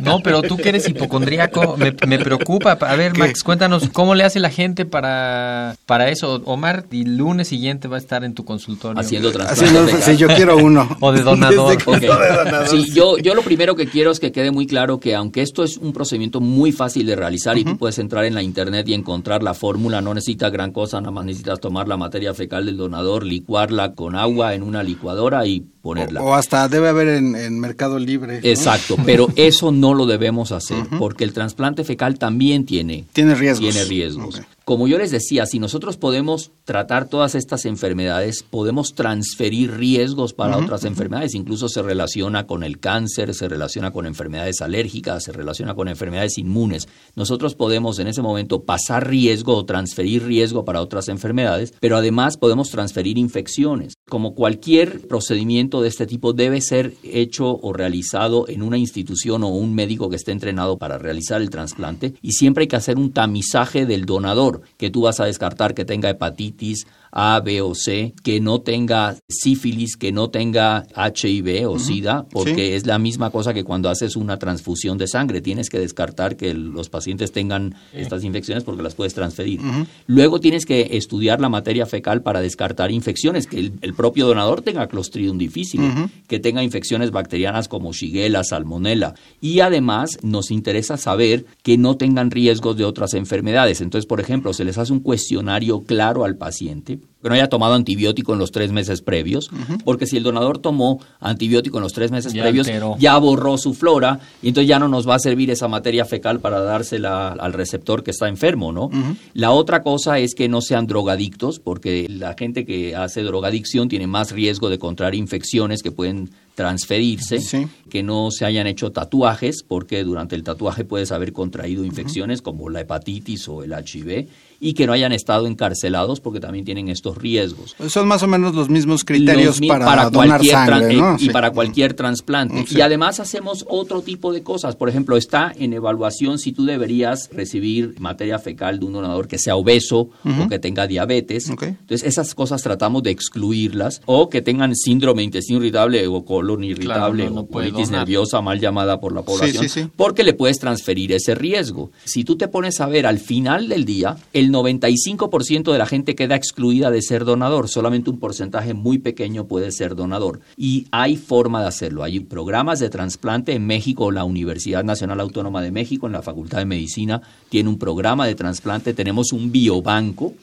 No, 0.00 0.20
pero 0.24 0.42
tú 0.42 0.56
que 0.56 0.68
eres 0.68 0.88
hipocondríaco, 0.88 1.76
me, 1.76 2.18
preocupa. 2.18 2.72
A 2.72 2.96
ver, 2.96 3.16
Max, 3.18 3.42
cuéntanos, 3.42 3.88
¿cómo 3.92 4.14
le 4.14 4.24
hace 4.24 4.38
la 4.38 4.50
gente 4.50 4.84
para, 4.84 5.76
para 5.86 6.08
eso? 6.08 6.42
Omar, 6.44 6.86
el 6.92 7.16
lunes 7.16 7.48
siguiente 7.48 7.88
va 7.88 7.96
a 7.96 8.00
estar 8.00 8.24
en 8.24 8.34
tu 8.34 8.44
consultorio. 8.44 9.00
Haciendo 9.00 9.32
trasplante. 9.32 10.02
Sí, 10.02 10.16
yo 10.16 10.28
quiero 10.28 10.56
uno. 10.56 10.88
O 11.00 11.12
de 11.12 11.22
donador. 11.22 11.76
Sí, 12.66 12.90
yo, 12.92 13.18
yo 13.18 13.34
lo 13.34 13.42
primero 13.42 13.74
que 13.74 13.86
quiero 13.86 14.10
es 14.10 14.20
que 14.20 14.32
quede 14.32 14.50
muy 14.50 14.66
claro 14.66 14.98
que 15.00 15.14
aunque 15.14 15.42
esto 15.42 15.64
es 15.64 15.76
un 15.76 15.92
procedimiento 15.92 16.40
muy 16.40 16.72
fácil 16.72 17.06
de 17.06 17.16
realizar 17.16 17.56
y 17.58 17.64
tú 17.64 17.76
puedes 17.76 17.98
entrar 17.98 18.24
en 18.24 18.34
la 18.34 18.42
internet 18.42 18.88
y 18.88 18.94
encontrar 18.94 19.42
la 19.42 19.54
fórmula, 19.54 20.00
no 20.00 20.14
necesitas 20.14 20.52
gran 20.52 20.72
cosa, 20.72 21.00
nada 21.00 21.12
más 21.12 21.24
necesitas 21.24 21.60
tomar 21.60 21.88
la 21.88 21.96
materia 21.96 22.34
fecal 22.34 22.66
del 22.66 22.76
donador, 22.76 23.24
licuarla 23.24 23.94
con 23.94 24.16
agua 24.16 24.54
en 24.54 24.62
una 24.62 24.82
licuadora 24.82 25.46
y 25.46 25.64
ponerla. 25.82 26.22
O, 26.22 26.34
hasta 26.34 26.68
debe 26.68 26.88
haber 26.88 27.08
en, 27.08 27.60
Mercado 27.60 27.98
Libre. 27.98 28.40
Exacto, 28.42 28.96
pero 29.04 29.28
eso 29.36 29.72
no 29.72 29.94
lo 29.94 30.06
debemos 30.06 30.52
hacer 30.52 30.86
porque 30.98 31.24
el 31.24 31.32
trasplante 31.32 31.84
fecal 31.84 32.18
también 32.18 32.64
tiene, 32.64 33.04
tiene 33.12 33.34
riesgos. 33.34 33.72
Tiene 33.72 33.84
riesgos. 33.88 34.40
Como 34.64 34.86
yo 34.86 34.96
les 34.96 35.10
decía, 35.10 35.44
si 35.44 35.58
nosotros 35.58 35.96
podemos 35.96 36.52
tratar 36.64 37.08
todas 37.08 37.34
estas 37.34 37.64
enfermedades, 37.66 38.44
podemos 38.48 38.94
transferir 38.94 39.76
riesgos 39.76 40.34
para 40.34 40.56
otras 40.56 40.84
enfermedades. 40.84 41.34
Incluso 41.34 41.68
se 41.68 41.82
relaciona 41.82 42.46
con 42.46 42.62
el 42.62 42.78
cáncer, 42.78 43.34
se 43.34 43.48
relaciona 43.48 43.90
con 43.90 44.06
enfermedades 44.06 44.62
alérgicas, 44.62 45.24
se 45.24 45.32
relaciona 45.32 45.74
con 45.74 45.88
enfermedades 45.88 46.38
inmunes. 46.38 46.86
Nosotros 47.16 47.56
podemos 47.56 47.98
en 47.98 48.06
ese 48.06 48.22
momento 48.22 48.62
pasar 48.62 49.08
riesgo 49.08 49.56
o 49.56 49.64
transferir 49.64 50.24
riesgo 50.24 50.64
para 50.64 50.80
otras 50.80 51.08
enfermedades, 51.08 51.74
pero 51.80 51.96
además 51.96 52.36
podemos 52.36 52.70
transferir 52.70 53.18
infecciones. 53.18 53.94
Como 54.12 54.34
cualquier 54.34 55.08
procedimiento 55.08 55.80
de 55.80 55.88
este 55.88 56.06
tipo 56.06 56.34
debe 56.34 56.60
ser 56.60 56.92
hecho 57.02 57.58
o 57.62 57.72
realizado 57.72 58.46
en 58.46 58.60
una 58.60 58.76
institución 58.76 59.42
o 59.42 59.48
un 59.48 59.74
médico 59.74 60.10
que 60.10 60.16
esté 60.16 60.32
entrenado 60.32 60.76
para 60.76 60.98
realizar 60.98 61.40
el 61.40 61.48
trasplante 61.48 62.12
y 62.20 62.32
siempre 62.32 62.64
hay 62.64 62.68
que 62.68 62.76
hacer 62.76 62.98
un 62.98 63.14
tamizaje 63.14 63.86
del 63.86 64.04
donador 64.04 64.60
que 64.76 64.90
tú 64.90 65.00
vas 65.00 65.18
a 65.20 65.24
descartar 65.24 65.72
que 65.72 65.86
tenga 65.86 66.10
hepatitis 66.10 66.86
A, 67.12 67.40
B 67.40 67.60
o 67.60 67.74
C, 67.74 68.14
que 68.22 68.40
no 68.40 68.62
tenga 68.62 69.16
sífilis, 69.28 69.96
que 69.96 70.12
no 70.12 70.30
tenga 70.30 70.86
HIV 70.96 71.68
o 71.68 71.78
SIDA, 71.78 72.24
porque 72.30 72.74
es 72.74 72.86
la 72.86 72.98
misma 72.98 73.30
cosa 73.30 73.52
que 73.52 73.64
cuando 73.64 73.90
haces 73.90 74.16
una 74.16 74.38
transfusión 74.38 74.96
de 74.96 75.06
sangre. 75.06 75.42
Tienes 75.42 75.68
que 75.68 75.78
descartar 75.78 76.36
que 76.36 76.54
los 76.54 76.88
pacientes 76.88 77.30
tengan 77.30 77.74
estas 77.92 78.24
infecciones 78.24 78.64
porque 78.64 78.82
las 78.82 78.94
puedes 78.94 79.12
transferir. 79.12 79.60
Luego 80.06 80.40
tienes 80.40 80.64
que 80.64 80.96
estudiar 80.96 81.40
la 81.40 81.50
materia 81.50 81.84
fecal 81.84 82.22
para 82.22 82.40
descartar 82.40 82.90
infecciones, 82.90 83.46
que 83.46 83.72
el, 83.80 83.94
propio 83.94 84.26
donador 84.26 84.62
tenga 84.62 84.86
Clostridium 84.86 85.36
difícil, 85.36 85.80
que 86.26 86.40
tenga 86.40 86.62
infecciones 86.62 87.10
bacterianas 87.10 87.68
como 87.68 87.92
Shigella, 87.92 88.42
Salmonella. 88.42 89.14
Y 89.40 89.60
además 89.60 90.18
nos 90.22 90.50
interesa 90.50 90.96
saber 90.96 91.44
que 91.62 91.76
no 91.76 91.96
tengan 91.96 92.30
riesgos 92.30 92.76
de 92.76 92.86
otras 92.86 93.12
enfermedades. 93.12 93.82
Entonces, 93.82 94.06
por 94.06 94.20
ejemplo, 94.20 94.54
se 94.54 94.64
les 94.64 94.78
hace 94.78 94.92
un 94.92 95.00
cuestionario 95.00 95.82
claro 95.82 96.24
al 96.24 96.36
paciente 96.36 97.01
que 97.22 97.28
no 97.28 97.34
haya 97.36 97.48
tomado 97.48 97.74
antibiótico 97.74 98.32
en 98.32 98.40
los 98.40 98.50
tres 98.50 98.72
meses 98.72 99.00
previos, 99.00 99.48
porque 99.84 100.06
si 100.06 100.16
el 100.16 100.24
donador 100.24 100.58
tomó 100.58 101.00
antibiótico 101.20 101.78
en 101.78 101.84
los 101.84 101.92
tres 101.92 102.10
meses 102.10 102.32
previos, 102.32 102.66
ya 102.98 103.16
borró 103.18 103.58
su 103.58 103.74
flora 103.74 104.18
y 104.42 104.48
entonces 104.48 104.68
ya 104.68 104.80
no 104.80 104.88
nos 104.88 105.08
va 105.08 105.14
a 105.14 105.18
servir 105.20 105.48
esa 105.50 105.68
materia 105.68 106.04
fecal 106.04 106.40
para 106.40 106.60
dársela 106.60 107.28
al 107.28 107.52
receptor 107.52 108.02
que 108.02 108.10
está 108.10 108.28
enfermo, 108.28 108.72
¿no? 108.72 108.90
La 109.34 109.52
otra 109.52 109.82
cosa 109.82 110.18
es 110.18 110.34
que 110.34 110.48
no 110.48 110.60
sean 110.60 110.88
drogadictos, 110.88 111.60
porque 111.60 112.08
la 112.08 112.34
gente 112.36 112.64
que 112.64 112.96
hace 112.96 113.22
drogadicción 113.22 113.88
tiene 113.88 114.08
más 114.08 114.32
riesgo 114.32 114.68
de 114.68 114.80
contraer 114.80 115.14
infecciones 115.14 115.82
que 115.82 115.92
pueden 115.92 116.30
transferirse, 116.54 117.68
que 117.88 118.02
no 118.02 118.30
se 118.30 118.44
hayan 118.44 118.66
hecho 118.66 118.90
tatuajes, 118.92 119.62
porque 119.62 120.02
durante 120.04 120.34
el 120.34 120.42
tatuaje 120.42 120.84
puedes 120.84 121.12
haber 121.12 121.32
contraído 121.32 121.84
infecciones 121.84 122.42
como 122.42 122.68
la 122.68 122.80
hepatitis 122.80 123.48
o 123.48 123.62
el 123.62 123.72
HIV, 123.72 124.28
y 124.64 124.74
que 124.74 124.86
no 124.86 124.92
hayan 124.92 125.10
estado 125.10 125.48
encarcelados 125.48 126.20
porque 126.20 126.38
también 126.38 126.64
tienen 126.64 126.88
estos 126.88 127.18
riesgos. 127.18 127.74
Son 127.88 128.06
más 128.06 128.22
o 128.22 128.28
menos 128.28 128.54
los 128.54 128.68
mismos 128.68 129.04
criterios 129.04 129.60
para, 129.66 130.08
donar 130.08 130.38
cualquier 130.38 130.52
sangre, 130.52 130.94
¿no? 130.94 131.16
Y 131.18 131.30
para 131.30 131.50
cualquier 131.50 131.94
trasplante. 131.94 132.64
Y 132.70 132.80
además 132.80 133.18
hacemos 133.18 133.66
otro 133.68 134.02
tipo 134.02 134.32
de 134.32 134.44
cosas. 134.44 134.76
Por 134.76 134.88
ejemplo, 134.88 135.16
está 135.16 135.52
en 135.58 135.72
evaluación 135.72 136.38
si 136.38 136.52
tú 136.52 136.64
deberías 136.64 137.28
recibir 137.32 137.96
materia 137.98 138.38
fecal 138.38 138.78
de 138.78 138.86
un 138.86 138.92
donador 138.92 139.26
que 139.26 139.36
sea 139.36 139.56
obeso 139.56 140.10
o 140.24 140.48
que 140.48 140.60
tenga 140.60 140.86
diabetes. 140.86 141.48
Entonces, 141.48 142.04
esas 142.04 142.32
cosas 142.36 142.62
tratamos 142.62 143.02
de 143.02 143.10
excluirlas 143.10 144.00
o 144.06 144.28
que 144.28 144.42
tengan 144.42 144.76
síndrome 144.76 145.22
de 145.22 145.24
intestino 145.24 145.58
irritable 145.58 146.06
o 146.06 146.24
colon 146.24 146.62
irritable 146.62 147.28
o 147.28 147.46
colitis 147.48 147.90
nerviosa 147.90 148.40
mal 148.40 148.60
llamada 148.60 149.00
por 149.00 149.12
la 149.12 149.22
población, 149.22 149.90
porque 149.96 150.22
le 150.22 150.34
puedes 150.34 150.60
transferir 150.60 151.10
ese 151.12 151.34
riesgo. 151.34 151.90
Si 152.04 152.22
tú 152.22 152.36
te 152.36 152.46
pones 152.46 152.80
a 152.80 152.86
ver 152.86 153.08
al 153.08 153.18
final 153.18 153.68
del 153.68 153.84
día, 153.84 154.16
el 154.32 154.51
95% 154.52 155.72
de 155.72 155.78
la 155.78 155.86
gente 155.86 156.14
queda 156.14 156.36
excluida 156.36 156.90
de 156.90 157.02
ser 157.02 157.24
donador, 157.24 157.68
solamente 157.68 158.10
un 158.10 158.18
porcentaje 158.18 158.74
muy 158.74 158.98
pequeño 158.98 159.46
puede 159.46 159.72
ser 159.72 159.94
donador. 159.94 160.40
Y 160.56 160.86
hay 160.90 161.16
forma 161.16 161.60
de 161.62 161.68
hacerlo. 161.68 162.02
Hay 162.02 162.20
programas 162.20 162.78
de 162.78 162.90
trasplante 162.90 163.52
en 163.52 163.66
México, 163.66 164.10
la 164.10 164.24
Universidad 164.24 164.84
Nacional 164.84 165.20
Autónoma 165.20 165.62
de 165.62 165.70
México, 165.70 166.06
en 166.06 166.12
la 166.12 166.22
Facultad 166.22 166.58
de 166.58 166.66
Medicina, 166.66 167.22
tiene 167.48 167.68
un 167.68 167.78
programa 167.78 168.26
de 168.26 168.34
trasplante, 168.34 168.94
tenemos 168.94 169.32
un 169.32 169.50
biobanco 169.50 170.34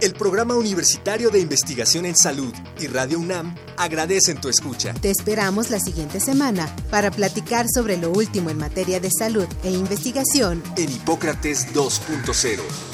El 0.00 0.12
Programa 0.14 0.56
Universitario 0.56 1.30
de 1.30 1.38
Investigación 1.38 2.04
en 2.04 2.16
Salud 2.16 2.52
y 2.80 2.88
Radio 2.88 3.20
UNAM 3.20 3.54
agradecen 3.76 4.40
tu 4.40 4.48
escucha. 4.48 4.92
Te 4.94 5.10
esperamos 5.10 5.70
la 5.70 5.78
siguiente 5.78 6.18
semana 6.18 6.66
para 6.90 7.12
platicar 7.12 7.66
sobre 7.72 7.96
lo 7.96 8.10
último 8.10 8.50
en 8.50 8.58
materia 8.58 8.98
de 8.98 9.10
salud 9.16 9.46
e 9.62 9.70
investigación 9.70 10.60
en 10.76 10.90
Hipócrates 10.90 11.72
2.0 11.72 12.93